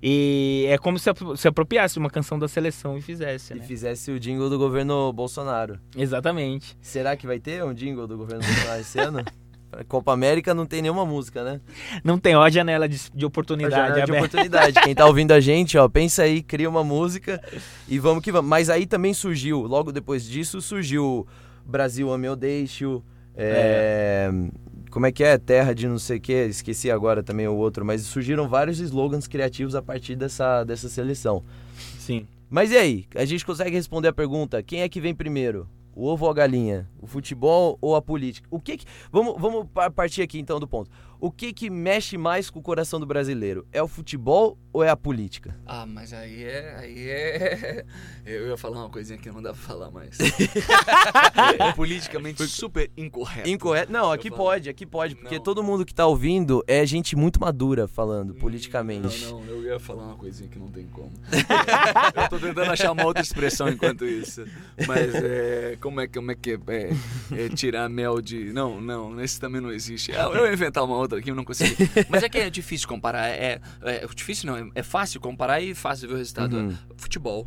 E 0.00 0.66
é 0.68 0.78
como 0.78 1.00
se, 1.00 1.10
se 1.36 1.48
apropriasse 1.48 1.98
uma 1.98 2.10
canção 2.10 2.38
da 2.38 2.46
seleção 2.46 2.96
e 2.96 3.02
fizesse, 3.02 3.54
E 3.54 3.56
né? 3.56 3.64
fizesse 3.64 4.12
o 4.12 4.20
jingle 4.20 4.48
do 4.48 4.56
governo 4.56 5.12
Bolsonaro. 5.12 5.80
Exatamente. 5.96 6.78
Será 6.80 7.16
que 7.16 7.26
vai 7.26 7.40
ter 7.40 7.64
um 7.64 7.74
jingle 7.74 8.06
do 8.06 8.16
governo 8.16 8.46
Bolsonaro 8.46 8.80
esse 8.80 9.00
ano? 9.00 9.24
Copa 9.84 10.12
América 10.12 10.54
não 10.54 10.66
tem 10.66 10.82
nenhuma 10.82 11.04
música, 11.04 11.44
né? 11.44 11.60
Não 12.02 12.18
tem, 12.18 12.34
ó 12.34 12.42
a 12.42 12.50
janela 12.50 12.88
de, 12.88 13.00
de 13.14 13.24
oportunidade. 13.24 13.74
A 13.74 13.88
janela 13.88 14.06
de 14.06 14.12
oportunidade. 14.12 14.80
Quem 14.82 14.94
tá 14.94 15.06
ouvindo 15.06 15.32
a 15.32 15.40
gente, 15.40 15.78
ó, 15.78 15.88
pensa 15.88 16.22
aí, 16.22 16.42
cria 16.42 16.68
uma 16.68 16.82
música 16.82 17.40
e 17.88 17.98
vamos 17.98 18.22
que 18.22 18.32
vamos. 18.32 18.48
Mas 18.48 18.70
aí 18.70 18.86
também 18.86 19.14
surgiu, 19.14 19.62
logo 19.62 19.92
depois 19.92 20.24
disso, 20.24 20.60
surgiu 20.60 21.26
Brasil 21.64 22.10
Ame 22.12 22.28
ou 22.28 22.36
Deixo, 22.36 23.02
é, 23.36 24.30
é. 24.30 24.90
como 24.90 25.06
é 25.06 25.12
que 25.12 25.22
é? 25.22 25.38
Terra 25.38 25.72
de 25.74 25.86
não 25.86 25.98
sei 25.98 26.18
o 26.18 26.20
que, 26.20 26.32
esqueci 26.32 26.90
agora 26.90 27.22
também 27.22 27.46
o 27.46 27.54
outro, 27.54 27.84
mas 27.84 28.02
surgiram 28.02 28.48
vários 28.48 28.80
slogans 28.80 29.28
criativos 29.28 29.74
a 29.74 29.82
partir 29.82 30.16
dessa, 30.16 30.64
dessa 30.64 30.88
seleção. 30.88 31.44
Sim. 31.98 32.26
Mas 32.50 32.72
e 32.72 32.76
aí? 32.76 33.04
A 33.14 33.24
gente 33.24 33.44
consegue 33.44 33.70
responder 33.70 34.08
a 34.08 34.12
pergunta: 34.12 34.62
quem 34.62 34.82
é 34.82 34.88
que 34.88 35.00
vem 35.00 35.14
primeiro? 35.14 35.68
O 35.98 36.06
ovo 36.06 36.26
ou 36.26 36.30
a 36.30 36.34
galinha? 36.34 36.88
O 37.00 37.08
futebol 37.08 37.76
ou 37.80 37.96
a 37.96 38.00
política? 38.00 38.46
O 38.52 38.60
que, 38.60 38.76
que 38.76 38.86
vamos, 39.10 39.34
vamos 39.36 39.66
partir 39.96 40.22
aqui 40.22 40.38
então 40.38 40.60
do 40.60 40.68
ponto. 40.68 40.88
O 41.20 41.32
que 41.32 41.52
que 41.52 41.68
mexe 41.68 42.16
mais 42.16 42.48
com 42.48 42.60
o 42.60 42.62
coração 42.62 43.00
do 43.00 43.06
brasileiro? 43.06 43.66
É 43.72 43.82
o 43.82 43.88
futebol 43.88 44.56
ou 44.72 44.84
é 44.84 44.88
a 44.88 44.96
política? 44.96 45.58
Ah, 45.66 45.84
mas 45.84 46.12
aí 46.12 46.44
é, 46.44 46.76
aí 46.78 47.08
é... 47.08 47.84
Eu 48.24 48.48
ia 48.48 48.56
falar 48.56 48.80
uma 48.80 48.90
coisinha 48.90 49.18
que 49.18 49.28
não 49.30 49.42
dá 49.42 49.52
pra 49.52 49.60
falar 49.60 49.90
mais. 49.90 50.18
é 50.20 51.72
politicamente 51.74 52.46
super 52.46 52.90
incorreto. 52.96 53.48
Incorreto? 53.48 53.90
Não, 53.90 54.12
aqui 54.12 54.30
pode, 54.30 54.68
aqui 54.68 54.84
pode, 54.84 55.16
porque 55.16 55.36
não. 55.36 55.42
todo 55.42 55.62
mundo 55.62 55.84
que 55.84 55.94
tá 55.94 56.06
ouvindo 56.06 56.62
é 56.66 56.84
gente 56.84 57.16
muito 57.16 57.40
madura 57.40 57.88
falando 57.88 58.34
politicamente. 58.34 59.24
Não, 59.24 59.40
não, 59.40 59.46
eu 59.46 59.64
ia 59.64 59.80
falar 59.80 60.04
uma 60.04 60.16
coisinha 60.16 60.48
que 60.48 60.58
não 60.58 60.68
tem 60.68 60.86
como. 60.88 61.10
eu 62.14 62.28
tô 62.28 62.38
tentando 62.38 62.70
achar 62.70 62.92
uma 62.92 63.06
outra 63.06 63.22
expressão 63.22 63.68
enquanto 63.68 64.04
isso. 64.04 64.44
Mas 64.86 65.14
é, 65.14 65.78
como 65.80 66.00
é, 66.02 66.06
como 66.06 66.30
é 66.30 66.34
que 66.34 66.50
é, 66.50 66.58
é, 66.68 67.44
é 67.44 67.48
tirar 67.48 67.88
mel 67.88 68.20
de... 68.20 68.52
Não, 68.52 68.78
não, 68.78 69.18
esse 69.22 69.40
também 69.40 69.60
não 69.60 69.72
existe. 69.72 70.12
Eu 70.12 70.46
ia 70.46 70.52
inventar 70.52 70.84
uma 70.84 70.96
outra 70.96 71.07
outra 71.08 71.18
aqui, 71.18 71.30
eu 71.30 71.34
não 71.34 71.44
consegui. 71.44 71.76
Mas 72.08 72.22
é 72.22 72.28
que 72.28 72.38
é 72.38 72.50
difícil 72.50 72.86
comparar. 72.86 73.28
É, 73.28 73.60
é, 73.82 74.04
é 74.04 74.06
difícil 74.14 74.46
não, 74.46 74.56
é, 74.56 74.70
é, 74.76 74.82
fácil 74.82 75.20
comparar 75.20 75.60
e 75.60 75.74
fácil 75.74 76.08
ver 76.08 76.14
o 76.14 76.16
resultado. 76.18 76.56
Uhum. 76.56 76.76
Futebol. 76.96 77.46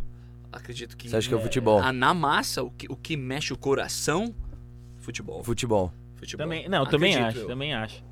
Acredito 0.52 0.98
que. 0.98 1.10
Você 1.10 1.18
acha 1.18 1.28
que 1.28 1.34
é 1.34 1.38
o 1.38 1.42
futebol? 1.42 1.80
A, 1.80 1.94
na 1.94 2.14
massa, 2.14 2.64
o 2.64 2.72
que, 2.72 2.88
o 2.90 2.96
que 2.96 3.16
mexe 3.16 3.54
o 3.54 3.58
coração, 3.58 4.36
futebol. 4.98 5.44
Futebol. 5.44 5.94
futebol. 6.16 6.46
Também, 6.46 6.68
não, 6.68 6.84
Acredito 6.84 6.92
também 6.92 7.16
acho, 7.16 7.38
eu. 7.38 7.48
também 7.48 7.74
acho. 7.74 8.04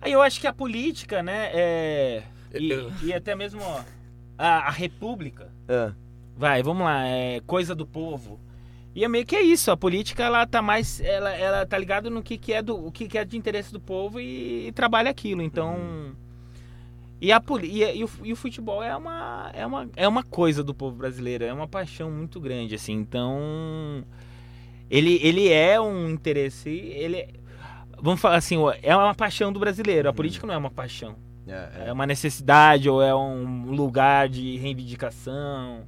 Aí 0.00 0.12
eu 0.12 0.22
acho 0.22 0.40
que 0.40 0.46
a 0.46 0.52
política, 0.52 1.22
né, 1.22 1.50
é. 1.52 2.22
E, 2.54 2.70
eu... 2.70 2.92
e 3.02 3.12
até 3.12 3.34
mesmo 3.34 3.60
ó, 3.62 3.82
a, 4.36 4.68
a 4.68 4.70
república. 4.70 5.50
É. 5.68 5.92
Vai, 6.36 6.62
vamos 6.62 6.84
lá, 6.84 7.06
é 7.06 7.40
coisa 7.46 7.74
do 7.74 7.86
povo. 7.86 8.38
E 8.96 9.04
é 9.04 9.08
meio 9.08 9.26
que 9.26 9.36
é 9.36 9.42
isso, 9.42 9.70
a 9.70 9.76
política 9.76 10.24
ela 10.24 10.46
tá 10.46 10.62
mais 10.62 11.02
ela, 11.02 11.30
ela 11.30 11.66
tá 11.66 11.76
ligada 11.76 12.08
no 12.08 12.22
que, 12.22 12.38
que 12.38 12.50
é 12.54 12.62
do 12.62 12.74
o 12.86 12.90
que, 12.90 13.06
que 13.06 13.18
é 13.18 13.26
de 13.26 13.36
interesse 13.36 13.70
do 13.70 13.78
povo 13.78 14.18
e, 14.18 14.68
e 14.68 14.72
trabalha 14.72 15.10
aquilo. 15.10 15.42
Então, 15.42 15.74
uhum. 15.74 16.12
e 17.20 17.30
a 17.30 17.42
e, 17.62 17.82
e, 17.98 18.04
o, 18.04 18.10
e 18.24 18.32
o 18.32 18.36
futebol 18.36 18.82
é 18.82 18.96
uma 18.96 19.50
é 19.52 19.66
uma 19.66 19.90
é 19.96 20.08
uma 20.08 20.22
coisa 20.22 20.64
do 20.64 20.72
povo 20.72 20.96
brasileiro, 20.96 21.44
é 21.44 21.52
uma 21.52 21.68
paixão 21.68 22.10
muito 22.10 22.40
grande 22.40 22.74
assim. 22.74 22.94
Então, 22.94 24.02
ele 24.88 25.20
ele 25.22 25.52
é 25.52 25.78
um 25.78 26.08
interesse, 26.08 26.70
ele 26.70 27.28
vamos 28.00 28.18
falar 28.18 28.36
assim, 28.36 28.56
é 28.82 28.96
uma 28.96 29.14
paixão 29.14 29.52
do 29.52 29.60
brasileiro. 29.60 30.08
A 30.08 30.10
uhum. 30.10 30.16
política 30.16 30.46
não 30.46 30.54
é 30.54 30.56
uma 30.56 30.70
paixão. 30.70 31.16
É, 31.46 31.52
é. 31.52 31.88
é 31.88 31.92
uma 31.92 32.06
necessidade 32.06 32.88
ou 32.88 33.02
é 33.02 33.14
um 33.14 33.66
lugar 33.72 34.26
de 34.26 34.56
reivindicação 34.56 35.84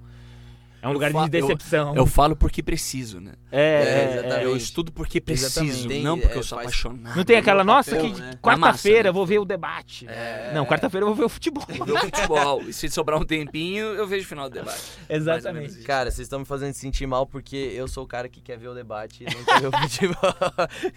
é 0.81 0.89
um 0.89 0.93
lugar 0.93 1.13
de 1.13 1.29
decepção. 1.31 1.91
Eu, 1.91 2.03
eu, 2.03 2.07
falo 2.07 2.37
porque 2.37 2.63
preciso, 2.63 3.21
né? 3.21 3.33
É, 3.51 4.23
é, 4.25 4.41
é 4.41 4.45
eu 4.45 4.57
estudo 4.57 4.93
porque 4.93 5.21
preciso, 5.21 5.89
tem, 5.89 6.03
não 6.03 6.19
porque 6.19 6.39
eu 6.39 6.43
sou 6.43 6.59
apaixonado. 6.59 7.17
Não 7.17 7.25
tem 7.25 7.37
aquela, 7.37 7.65
nossa, 7.65 7.97
papel, 7.97 8.13
que 8.13 8.21
né? 8.21 8.39
quarta-feira 8.41 9.09
né? 9.09 9.13
vou 9.13 9.27
ver 9.27 9.39
o 9.41 9.45
debate. 9.45 10.07
É... 10.09 10.53
Não, 10.55 10.65
quarta-feira 10.65 11.05
eu 11.05 11.09
vou 11.09 11.17
ver 11.17 11.25
o 11.25 11.29
futebol. 11.29 11.65
Vou 11.69 11.87
ver 11.87 11.93
o 11.95 11.99
futebol. 11.99 12.63
E 12.63 12.73
se 12.73 12.89
sobrar 12.89 13.21
um 13.21 13.25
tempinho, 13.25 13.87
eu 13.87 14.07
vejo 14.07 14.25
o 14.25 14.29
final 14.29 14.49
do 14.49 14.55
debate. 14.55 14.83
Exatamente. 15.09 15.79
Cara, 15.83 16.11
vocês 16.11 16.27
estão 16.27 16.39
me 16.39 16.45
fazendo 16.45 16.73
sentir 16.75 17.07
mal 17.07 17.27
porque 17.27 17.57
eu 17.57 17.89
sou 17.89 18.05
o 18.05 18.07
cara 18.07 18.29
que 18.29 18.41
quer 18.41 18.57
ver 18.57 18.69
o 18.69 18.75
debate 18.75 19.25
e 19.25 19.35
não 19.35 19.45
quer 19.45 19.61
ver 19.61 19.67
o 19.67 19.73
futebol. 19.83 20.35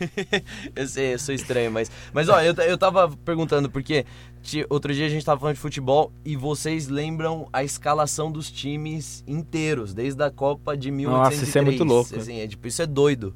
eu 0.75 0.87
sei, 0.87 1.13
eu 1.15 1.19
sou 1.19 1.33
estranho, 1.33 1.71
mas. 1.71 1.89
Mas 2.13 2.29
ó, 2.29 2.39
eu, 2.41 2.53
eu 2.53 2.77
tava 2.77 3.09
perguntando 3.25 3.69
porque 3.69 4.05
Outro 4.69 4.93
dia 4.93 5.05
a 5.05 5.09
gente 5.09 5.25
tava 5.25 5.39
falando 5.39 5.55
de 5.55 5.61
futebol 5.61 6.11
e 6.25 6.35
vocês 6.35 6.87
lembram 6.87 7.47
a 7.53 7.63
escalação 7.63 8.31
dos 8.31 8.51
times 8.51 9.23
inteiros, 9.27 9.93
desde 9.93 10.21
a 10.23 10.31
Copa 10.31 10.75
de 10.75 10.91
1803. 10.91 11.39
Nossa, 11.39 11.49
isso 11.49 11.57
é 11.57 11.61
muito 11.61 11.83
louco. 11.83 12.15
Assim, 12.15 12.39
é, 12.39 12.47
tipo, 12.47 12.67
isso 12.67 12.81
é 12.81 12.85
doido. 12.85 13.33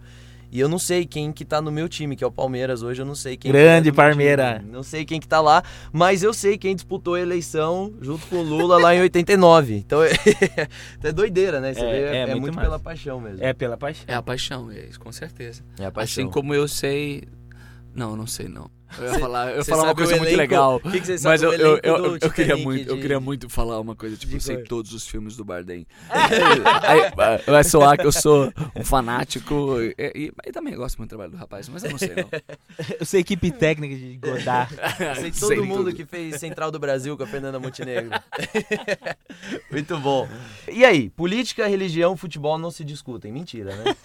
E 0.51 0.59
eu 0.59 0.69
não 0.69 0.79
sei 0.79 1.05
quem 1.05 1.33
que 1.33 1.43
tá 1.43 1.61
no 1.61 1.69
meu 1.69 1.89
time, 1.89 2.15
que 2.15 2.23
é 2.23 2.27
o 2.27 2.31
Palmeiras 2.31 2.81
hoje, 2.81 3.01
eu 3.01 3.05
não 3.05 3.13
sei 3.13 3.35
quem 3.35 3.51
Grande 3.51 3.91
tá 3.91 3.95
Parmeira. 3.95 4.63
Não 4.65 4.83
sei 4.83 5.03
quem 5.03 5.19
que 5.19 5.27
tá 5.27 5.41
lá, 5.41 5.61
mas 5.91 6.23
eu 6.23 6.33
sei 6.33 6.57
quem 6.57 6.73
disputou 6.73 7.15
a 7.15 7.19
eleição 7.19 7.93
junto 8.01 8.25
com 8.27 8.37
o 8.37 8.41
Lula 8.41 8.79
lá 8.79 8.95
em 8.95 9.01
89. 9.01 9.75
Então 9.85 10.01
é, 10.01 10.11
é 11.03 11.11
doideira, 11.11 11.59
né? 11.59 11.73
Você 11.73 11.81
é, 11.81 11.91
vê, 11.91 11.97
é, 11.97 12.17
é, 12.17 12.25
muito, 12.27 12.41
muito 12.41 12.59
pela 12.59 12.79
paixão 12.79 13.19
mesmo. 13.19 13.43
É 13.43 13.53
pela 13.53 13.75
paixão. 13.75 14.05
É 14.07 14.15
a 14.15 14.21
paixão, 14.21 14.71
é 14.71 14.85
isso, 14.85 14.99
com 14.99 15.11
certeza. 15.11 15.61
É 15.77 15.85
a 15.85 15.91
paixão. 15.91 16.23
Assim 16.23 16.31
como 16.31 16.53
eu 16.53 16.67
sei. 16.67 17.23
Não, 17.93 18.15
não 18.15 18.25
sei 18.25 18.47
não. 18.47 18.69
Eu 18.99 19.13
ia 19.13 19.19
falar, 19.19 19.51
eu 19.51 19.57
ia 19.57 19.65
falar 19.65 19.83
uma 19.83 19.95
coisa 19.95 20.11
muito 20.17 20.25
elenco? 20.27 20.37
legal. 20.37 20.75
O 20.83 20.91
que 20.91 21.01
que 21.01 21.11
mas 21.23 21.41
do 21.41 21.47
eu, 21.53 21.77
eu, 21.77 21.79
eu, 21.83 22.17
eu 22.21 22.31
queria 22.31 22.55
muito, 22.57 22.89
eu 22.89 22.95
de- 22.95 23.01
queria 23.01 23.19
muito 23.19 23.49
falar 23.49 23.79
uma 23.79 23.95
coisa, 23.95 24.15
tipo, 24.15 24.29
de 24.31 24.37
eu 24.37 24.41
sei 24.41 24.57
cor? 24.57 24.67
todos 24.67 24.93
os 24.93 25.07
filmes 25.07 25.35
do 25.35 25.43
Bardem. 25.43 25.85
Aí, 26.09 27.11
vai- 27.15 27.37
vai 27.39 27.63
soar 27.63 27.97
que 27.97 28.05
eu 28.05 28.11
sou 28.11 28.51
um 28.75 28.83
fanático. 28.83 29.77
E, 29.81 29.95
e, 30.15 30.31
e 30.47 30.51
também 30.51 30.73
eu 30.73 30.79
gosto 30.79 30.97
muito 30.97 31.09
do 31.09 31.11
trabalho 31.11 31.31
do 31.31 31.37
rapaz, 31.37 31.67
mas 31.69 31.83
eu 31.83 31.91
não 31.91 31.97
sei 31.97 32.09
não. 32.15 32.29
Eu 32.99 33.05
sou 33.05 33.19
equipe 33.19 33.51
técnica 33.51 33.95
de 33.95 34.17
Godard. 34.17 34.73
Sei 35.19 35.31
Sei 35.31 35.57
todo 35.57 35.65
mundo 35.65 35.85
tudo. 35.85 35.95
que 35.95 36.05
fez 36.05 36.39
Central 36.39 36.71
do 36.71 36.77
Brasil 36.79 37.15
com 37.17 37.23
a 37.23 37.27
Fernanda 37.27 37.59
Montenegro. 37.59 38.11
Muito 39.71 39.97
bom. 39.99 40.27
E 40.71 40.83
aí, 40.85 41.09
política, 41.09 41.67
religião, 41.67 42.15
futebol 42.17 42.57
não 42.57 42.71
se 42.71 42.83
discutem. 42.83 43.31
Mentira, 43.31 43.75
né? 43.75 43.95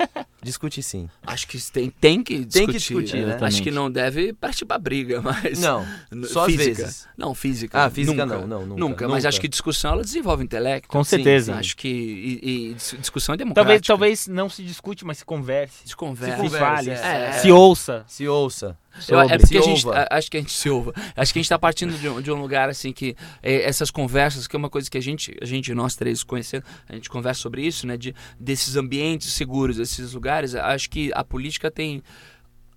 Discute 0.42 0.82
sim. 0.82 1.08
Acho 1.26 1.46
que 1.46 1.60
tem, 1.70 1.90
tem 1.90 2.22
que 2.22 2.44
discutir. 2.44 2.52
Tem 2.52 2.66
que 2.66 2.72
discutir, 2.78 3.26
né? 3.26 3.38
Acho 3.40 3.62
que 3.62 3.70
não 3.70 3.90
deve 3.90 4.32
partir 4.32 4.64
pra 4.64 4.78
briga, 4.78 5.20
mas... 5.22 5.60
Não, 5.60 5.84
só 6.24 6.40
às 6.40 6.46
física. 6.46 6.64
vezes. 6.82 7.08
Não, 7.16 7.34
física. 7.34 7.84
Ah, 7.84 7.90
física 7.90 8.24
nunca. 8.24 8.38
não, 8.38 8.46
não, 8.46 8.66
nunca, 8.66 8.80
Nunca, 8.80 9.08
mas 9.08 9.16
nunca. 9.18 9.28
acho 9.28 9.40
que 9.40 9.48
discussão 9.48 9.92
ela 9.92 10.02
desenvolve 10.02 10.42
intelecto. 10.42 10.88
Com 10.88 11.04
Sim, 11.04 11.10
certeza. 11.16 11.54
Acho 11.56 11.76
que 11.76 11.88
e, 11.88 12.70
e 12.70 12.74
dis- 12.74 12.96
discussão 12.98 13.34
é 13.34 13.38
democrática. 13.38 13.86
Talvez, 13.86 14.24
talvez 14.24 14.28
não 14.28 14.48
se 14.48 14.62
discute, 14.62 15.04
mas 15.04 15.18
se 15.18 15.24
converse. 15.24 15.86
se 15.86 15.94
conversa. 15.94 16.36
Se 16.36 16.42
conversa, 16.42 16.66
fale, 16.66 16.90
é. 16.90 17.32
se 17.32 17.50
ouça. 17.52 18.04
Se 18.06 18.26
ouça. 18.26 18.76
Eu- 19.08 19.20
é 19.20 19.38
porque 19.38 19.58
a 19.58 19.62
gente, 19.62 19.88
a- 19.88 20.08
acho 20.10 20.30
que 20.30 20.36
a 20.36 20.40
gente 20.40 20.52
se 20.52 20.68
ouva. 20.70 20.92
Acho 21.16 21.32
que 21.32 21.38
a 21.38 21.42
gente 21.42 21.48
tá 21.48 21.58
partindo 21.58 21.96
de 21.98 22.08
um, 22.08 22.20
de 22.20 22.30
um 22.30 22.40
lugar 22.40 22.68
assim 22.68 22.92
que 22.92 23.14
é, 23.42 23.62
essas 23.62 23.90
conversas, 23.90 24.46
que 24.46 24.54
é 24.56 24.58
uma 24.58 24.70
coisa 24.70 24.90
que 24.90 24.98
a 24.98 25.02
gente, 25.02 25.36
a 25.40 25.44
gente 25.44 25.72
nós 25.74 25.94
três 25.96 26.22
conhecendo, 26.22 26.64
a 26.88 26.94
gente 26.94 27.08
conversa 27.08 27.40
sobre 27.40 27.66
isso, 27.66 27.86
né, 27.86 27.96
de 27.96 28.14
desses 28.38 28.76
ambientes 28.76 29.32
seguros, 29.32 29.78
esses 29.78 30.12
lugares. 30.12 30.54
Acho 30.54 30.88
que 30.90 31.10
a 31.14 31.22
política 31.24 31.70
tem 31.70 32.02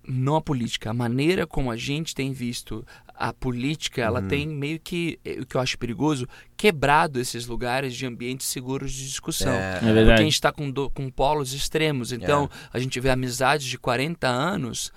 não 0.06 0.36
a 0.36 0.40
política, 0.42 0.90
a 0.90 0.94
maneira 0.94 1.46
como 1.46 1.70
a 1.70 1.76
gente 1.78 2.14
tem 2.14 2.30
visto 2.30 2.84
a 3.14 3.32
política, 3.32 4.02
ela 4.02 4.20
Uhum. 4.20 4.28
tem 4.28 4.46
meio 4.46 4.78
que, 4.78 5.18
eh, 5.24 5.38
o 5.40 5.46
que 5.46 5.56
eu 5.56 5.60
acho 5.62 5.78
perigoso, 5.78 6.28
quebrado 6.58 7.18
esses 7.18 7.46
lugares 7.46 7.94
de 7.96 8.04
ambientes 8.04 8.46
seguros 8.48 8.92
de 8.92 9.06
discussão. 9.08 9.52
É, 9.54 9.56
É 9.56 9.72
Porque 9.76 9.88
a 9.88 9.92
verdade. 9.94 10.22
gente 10.24 10.32
está 10.34 10.52
com, 10.52 10.70
do- 10.70 10.90
com 10.90 11.08
polos 11.10 11.54
extremos. 11.54 12.12
Então, 12.12 12.50
a 12.70 12.78
gente 12.78 13.00
vê 13.00 13.08
amizades 13.08 13.66
de 13.66 13.78
40 13.78 14.28
anos 14.28 14.92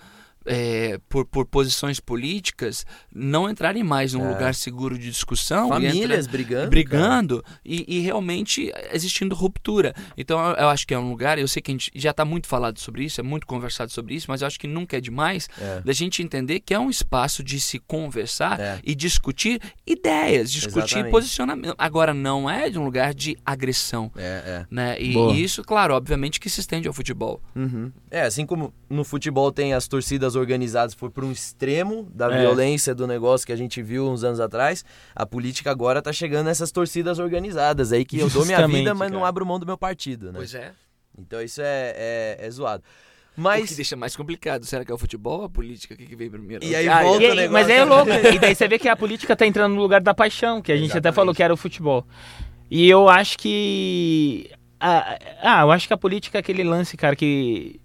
é, 0.47 0.99
por, 1.09 1.25
por 1.25 1.45
posições 1.45 1.99
políticas 1.99 2.85
não 3.13 3.49
entrarem 3.49 3.83
mais 3.83 4.13
num 4.13 4.25
É. 4.25 4.29
lugar 4.33 4.55
seguro 4.55 4.97
de 4.97 5.09
discussão. 5.11 5.69
famílias 5.69 6.25
entra- 6.25 6.31
brigando. 6.31 6.69
brigando 6.69 7.43
e, 7.65 7.97
e 7.97 7.99
realmente 7.99 8.71
existindo 8.91 9.35
ruptura. 9.35 9.93
Então 10.17 10.39
eu, 10.49 10.55
eu 10.55 10.69
acho 10.69 10.85
que 10.87 10.93
é 10.93 10.99
um 10.99 11.09
lugar, 11.09 11.37
eu 11.37 11.47
sei 11.47 11.61
que 11.61 11.71
a 11.71 11.73
gente 11.73 11.91
já 11.95 12.11
está 12.11 12.23
muito 12.25 12.47
falado 12.47 12.79
sobre 12.79 13.03
isso, 13.03 13.19
é 13.19 13.23
muito 13.23 13.45
conversado 13.45 13.91
sobre 13.91 14.15
isso, 14.15 14.25
mas 14.29 14.41
eu 14.41 14.47
acho 14.47 14.59
que 14.59 14.67
nunca 14.67 14.97
é 14.97 15.01
demais 15.01 15.47
cara. 15.47 15.81
da 15.85 15.93
gente 15.93 16.21
entender 16.23 16.59
que 16.59 16.73
é 16.73 16.79
um 16.79 16.89
espaço 16.89 17.43
de 17.43 17.59
se 17.59 17.79
conversar 17.79 18.59
É. 18.59 18.79
e 18.83 18.95
discutir 18.95 19.61
ideias, 19.85 20.51
discutir 20.51 20.77
Exatamente. 20.95 21.11
posicionamento. 21.11 21.75
Agora 21.77 22.13
não 22.13 22.49
é 22.49 22.69
de 22.69 22.79
um 22.79 22.83
lugar 22.85 23.13
de 23.13 23.37
agressão. 23.45 24.11
É, 24.15 24.21
é. 24.23 24.65
Né? 24.71 24.99
E, 24.99 25.13
e 25.17 25.43
isso, 25.43 25.63
claro, 25.63 25.93
obviamente 25.93 26.39
que 26.39 26.49
se 26.49 26.59
estende 26.59 26.87
ao 26.87 26.93
futebol. 26.93 27.41
Uhum. 27.55 27.91
É, 28.09 28.21
assim 28.21 28.45
como 28.45 28.73
no 28.89 29.03
futebol 29.03 29.51
tem 29.51 29.73
as 29.73 29.87
torcidas 29.87 30.35
organizadas 30.37 30.93
foi 30.93 31.09
por 31.09 31.25
um 31.25 31.31
extremo 31.31 32.07
da 32.13 32.31
É. 32.33 32.39
violência 32.41 32.95
do 32.95 33.05
negócio 33.05 33.45
que 33.45 33.51
a 33.51 33.55
gente 33.57 33.81
viu 33.81 34.07
uns 34.09 34.23
anos 34.23 34.39
atrás, 34.39 34.85
a 35.13 35.25
política 35.25 35.69
agora 35.71 36.01
tá 36.01 36.13
chegando 36.13 36.45
nessas 36.45 36.71
torcidas 36.71 37.19
organizadas 37.19 37.91
aí 37.91 38.05
que 38.05 38.19
eu 38.19 38.29
dou 38.29 38.45
minha 38.45 38.65
vida, 38.67 38.93
mas 38.93 39.11
não 39.11 39.19
cara. 39.19 39.29
abro 39.29 39.45
mão 39.45 39.59
do 39.59 39.65
meu 39.65 39.77
partido, 39.77 40.31
né? 40.31 40.39
é. 40.53 40.71
Então 41.19 41.41
isso 41.41 41.59
é, 41.61 41.93
é, 41.97 42.37
é 42.41 42.49
zoado. 42.51 42.83
O 42.83 43.35
que 43.35 43.41
Mas 43.41 43.75
deixa 43.75 43.95
mais 43.95 44.15
complicado, 44.15 44.65
será 44.65 44.83
que 44.85 44.91
é 44.91 44.95
o 44.95 44.97
futebol 44.97 45.39
ou 45.39 45.45
a 45.45 45.49
política? 45.49 45.93
O 45.93 45.97
que, 45.97 46.05
que 46.07 46.15
vem 46.15 46.29
primeiro? 46.29 46.63
E 46.63 46.75
aí 46.75 46.87
Ah, 46.87 47.03
volta 47.03 47.23
E 47.23 47.27
o 47.27 47.29
aí- 47.31 47.35
negócio. 47.35 47.51
mas 47.53 47.67
aí 47.69 47.75
é 47.77 47.83
louco. 47.85 48.09
E 48.11 48.39
daí 48.39 48.55
você 48.55 48.67
vê 48.67 48.79
que 48.79 48.87
a 48.89 48.95
política 48.95 49.35
tá 49.35 49.45
entrando 49.45 49.75
no 49.75 49.81
lugar 49.81 50.01
da 50.01 50.13
paixão, 50.13 50.61
que 50.61 50.71
a 50.71 50.75
gente 50.75 50.85
até 50.89 50.97
Exatamente. 50.97 51.15
falou 51.15 51.35
que 51.35 51.43
era 51.43 51.53
o 51.53 51.57
futebol. 51.57 52.05
E 52.69 52.89
eu 52.89 53.07
acho 53.07 53.37
que. 53.37 54.49
Ah, 54.79 55.17
ah, 55.41 55.61
eu 55.61 55.71
acho 55.71 55.87
que 55.87 55.93
a 55.93 55.97
política 55.97 56.37
é 56.37 56.41
aquele 56.41 56.63
lance, 56.63 56.97
cara, 56.97 57.15
que. 57.15 57.79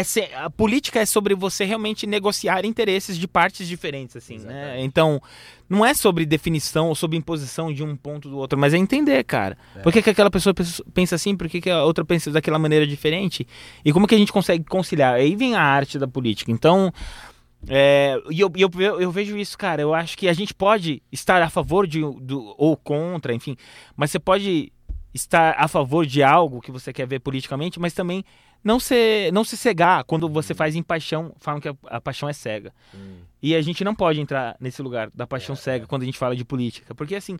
É 0.00 0.34
a 0.36 0.50
política 0.50 1.00
é 1.00 1.06
sobre 1.06 1.34
você 1.34 1.64
realmente 1.64 2.06
negociar 2.06 2.64
interesses 2.64 3.16
de 3.16 3.26
partes 3.26 3.66
diferentes, 3.66 4.14
assim, 4.16 4.38
né? 4.38 4.42
Exatamente. 4.62 4.84
Então, 4.84 5.22
não 5.68 5.84
é 5.86 5.94
sobre 5.94 6.26
definição 6.26 6.88
ou 6.88 6.94
sobre 6.94 7.16
imposição 7.16 7.72
de 7.72 7.82
um 7.82 7.96
ponto 7.96 8.28
do 8.28 8.36
outro, 8.36 8.58
mas 8.58 8.74
é 8.74 8.76
entender, 8.78 9.24
cara. 9.24 9.56
É. 9.74 9.80
Por 9.80 9.92
que, 9.92 10.02
que 10.02 10.10
aquela 10.10 10.30
pessoa 10.30 10.52
pens- 10.52 10.82
pensa 10.92 11.14
assim, 11.14 11.36
por 11.36 11.48
que, 11.48 11.60
que 11.60 11.70
a 11.70 11.82
outra 11.84 12.04
pensa 12.04 12.30
daquela 12.30 12.58
maneira 12.58 12.86
diferente? 12.86 13.46
E 13.84 13.92
como 13.92 14.06
que 14.06 14.14
a 14.14 14.18
gente 14.18 14.32
consegue 14.32 14.64
conciliar? 14.64 15.14
Aí 15.14 15.34
vem 15.34 15.54
a 15.54 15.62
arte 15.62 15.98
da 15.98 16.06
política. 16.06 16.50
Então, 16.52 16.92
é, 17.68 18.20
eu, 18.26 18.52
e 18.54 18.60
eu, 18.60 18.70
eu- 18.78 19.00
eu 19.00 19.10
vejo 19.10 19.36
isso, 19.36 19.56
cara. 19.56 19.80
Eu 19.82 19.94
acho 19.94 20.16
que 20.16 20.28
a 20.28 20.32
gente 20.32 20.52
pode 20.54 21.02
estar 21.10 21.42
a 21.42 21.48
favor 21.50 21.86
de, 21.86 22.00
do, 22.00 22.54
ou 22.58 22.76
contra, 22.76 23.34
enfim. 23.34 23.56
Mas 23.96 24.10
você 24.10 24.18
pode 24.18 24.72
estar 25.14 25.54
a 25.58 25.66
favor 25.66 26.04
de 26.04 26.22
algo 26.22 26.60
que 26.60 26.70
você 26.70 26.92
quer 26.92 27.06
ver 27.06 27.20
politicamente, 27.20 27.80
mas 27.80 27.94
também 27.94 28.22
não, 28.66 28.80
ser, 28.80 29.32
não 29.32 29.44
se 29.44 29.56
cegar 29.56 30.02
quando 30.02 30.28
você 30.28 30.52
faz 30.52 30.74
em 30.74 30.82
paixão. 30.82 31.32
Falam 31.38 31.60
que 31.60 31.68
a, 31.68 31.76
a 31.84 32.00
paixão 32.00 32.28
é 32.28 32.32
cega. 32.32 32.72
E 33.40 33.54
a 33.54 33.62
gente 33.62 33.84
não 33.84 33.94
pode 33.94 34.20
entrar 34.20 34.56
nesse 34.58 34.82
lugar 34.82 35.08
da 35.14 35.24
paixão 35.24 35.54
cega 35.54 35.86
quando 35.86 36.02
a 36.02 36.04
gente 36.04 36.18
fala 36.18 36.34
de 36.34 36.44
política. 36.44 36.92
Porque, 36.92 37.14
assim, 37.14 37.38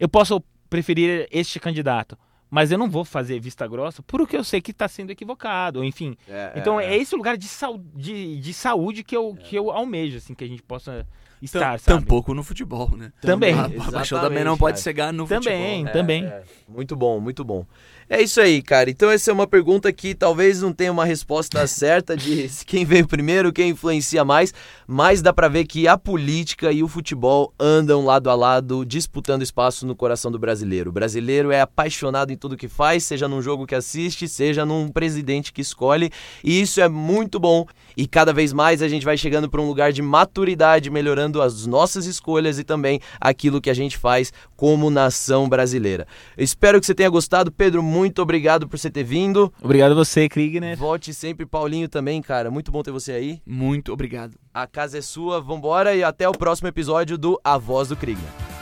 eu 0.00 0.08
posso 0.08 0.42
preferir 0.68 1.28
este 1.30 1.60
candidato. 1.60 2.18
Mas 2.50 2.72
eu 2.72 2.78
não 2.78 2.90
vou 2.90 3.04
fazer 3.04 3.38
vista 3.38 3.68
grossa 3.68 4.02
por 4.02 4.20
o 4.20 4.26
que 4.26 4.36
eu 4.36 4.42
sei 4.42 4.60
que 4.60 4.72
está 4.72 4.88
sendo 4.88 5.10
equivocado, 5.10 5.84
enfim. 5.84 6.16
Então 6.58 6.80
é, 6.80 6.96
esse 6.96 7.14
lugar 7.14 7.36
de, 7.36 7.46
de, 7.94 8.40
de 8.40 8.54
saúde 8.54 9.04
que 9.04 9.16
eu, 9.16 9.36
que 9.36 9.54
eu 9.54 9.70
almejo, 9.70 10.16
assim, 10.16 10.34
que 10.34 10.44
a 10.44 10.48
gente 10.48 10.62
possa 10.62 11.06
estar, 11.42 11.78
sabe? 11.78 12.00
Tampouco 12.00 12.34
no 12.34 12.42
futebol, 12.42 12.90
né? 12.96 13.12
Também. 13.20 13.54
A, 13.54 13.62
a 13.62 13.68
paixão 13.68 13.82
Exatamente, 13.82 14.20
também 14.20 14.44
não 14.44 14.56
pode 14.56 14.74
cara. 14.74 14.82
cegar 14.82 15.12
no 15.12 15.26
Também, 15.26 15.78
futebol. 15.84 15.92
também. 15.92 16.24
É, 16.24 16.42
muito 16.68 16.96
bom, 16.96 17.20
muito 17.20 17.44
bom. 17.44 17.64
É 18.10 18.22
isso 18.22 18.40
aí, 18.40 18.62
cara. 18.62 18.88
Então 18.88 19.10
essa 19.10 19.30
é 19.30 19.34
uma 19.34 19.46
pergunta 19.46 19.92
que 19.92 20.14
talvez 20.14 20.62
não 20.62 20.72
tenha 20.72 20.90
uma 20.90 21.04
resposta 21.04 21.64
certa 21.68 22.16
de 22.16 22.48
quem 22.66 22.82
veio 22.84 23.06
primeiro, 23.06 23.52
quem 23.52 23.70
influencia 23.70 24.24
mais, 24.24 24.54
mas 24.86 25.20
dá 25.20 25.30
pra 25.30 25.46
ver 25.46 25.66
que 25.66 25.86
a 25.86 25.98
política 25.98 26.72
e 26.72 26.82
o 26.82 26.88
futebol 26.88 27.52
andam 27.60 28.06
lado 28.06 28.30
a 28.30 28.34
lado, 28.34 28.82
disputando 28.86 29.42
espaço 29.42 29.86
no 29.86 29.94
coração 29.94 30.32
do 30.32 30.38
brasileiro. 30.38 30.88
O 30.88 30.92
brasileiro 30.92 31.50
é 31.50 31.60
apaixonado 31.60 32.32
em 32.32 32.36
tudo 32.36 32.56
que 32.56 32.66
faz, 32.66 33.04
seja 33.04 33.28
num 33.28 33.42
jogo 33.42 33.66
que 33.66 33.74
assiste, 33.74 34.26
seja 34.26 34.64
num 34.64 34.88
presidente 34.88 35.52
que 35.52 35.60
escolhe, 35.60 36.10
e 36.42 36.62
isso 36.62 36.80
é 36.80 36.88
muito 36.88 37.38
bom. 37.38 37.66
E 37.94 38.06
cada 38.06 38.32
vez 38.32 38.54
mais 38.54 38.80
a 38.80 38.88
gente 38.88 39.04
vai 39.04 39.18
chegando 39.18 39.50
para 39.50 39.60
um 39.60 39.66
lugar 39.66 39.92
de 39.92 40.00
maturidade, 40.00 40.88
melhorando 40.88 41.27
as 41.42 41.66
nossas 41.66 42.06
escolhas 42.06 42.58
e 42.58 42.64
também 42.64 43.00
aquilo 43.20 43.60
que 43.60 43.70
a 43.70 43.74
gente 43.74 43.96
faz 43.96 44.32
como 44.56 44.90
nação 44.90 45.48
brasileira. 45.48 46.06
Eu 46.36 46.44
espero 46.44 46.80
que 46.80 46.86
você 46.86 46.94
tenha 46.94 47.10
gostado, 47.10 47.52
Pedro. 47.52 47.82
Muito 47.82 48.22
obrigado 48.22 48.68
por 48.68 48.78
você 48.78 48.90
ter 48.90 49.04
vindo. 49.04 49.52
Obrigado 49.62 49.92
a 49.92 49.94
você, 49.94 50.28
Kriegner. 50.28 50.76
Volte 50.76 51.12
sempre, 51.12 51.46
Paulinho 51.46 51.88
também, 51.88 52.22
cara. 52.22 52.50
Muito 52.50 52.72
bom 52.72 52.82
ter 52.82 52.90
você 52.90 53.12
aí. 53.12 53.42
Muito 53.46 53.92
obrigado. 53.92 54.34
A 54.52 54.66
casa 54.66 54.98
é 54.98 55.02
sua. 55.02 55.40
Vambora 55.40 55.94
e 55.94 56.02
até 56.02 56.28
o 56.28 56.32
próximo 56.32 56.68
episódio 56.68 57.18
do 57.18 57.40
A 57.44 57.58
Voz 57.58 57.88
do 57.88 57.96
Krigner. 57.96 58.57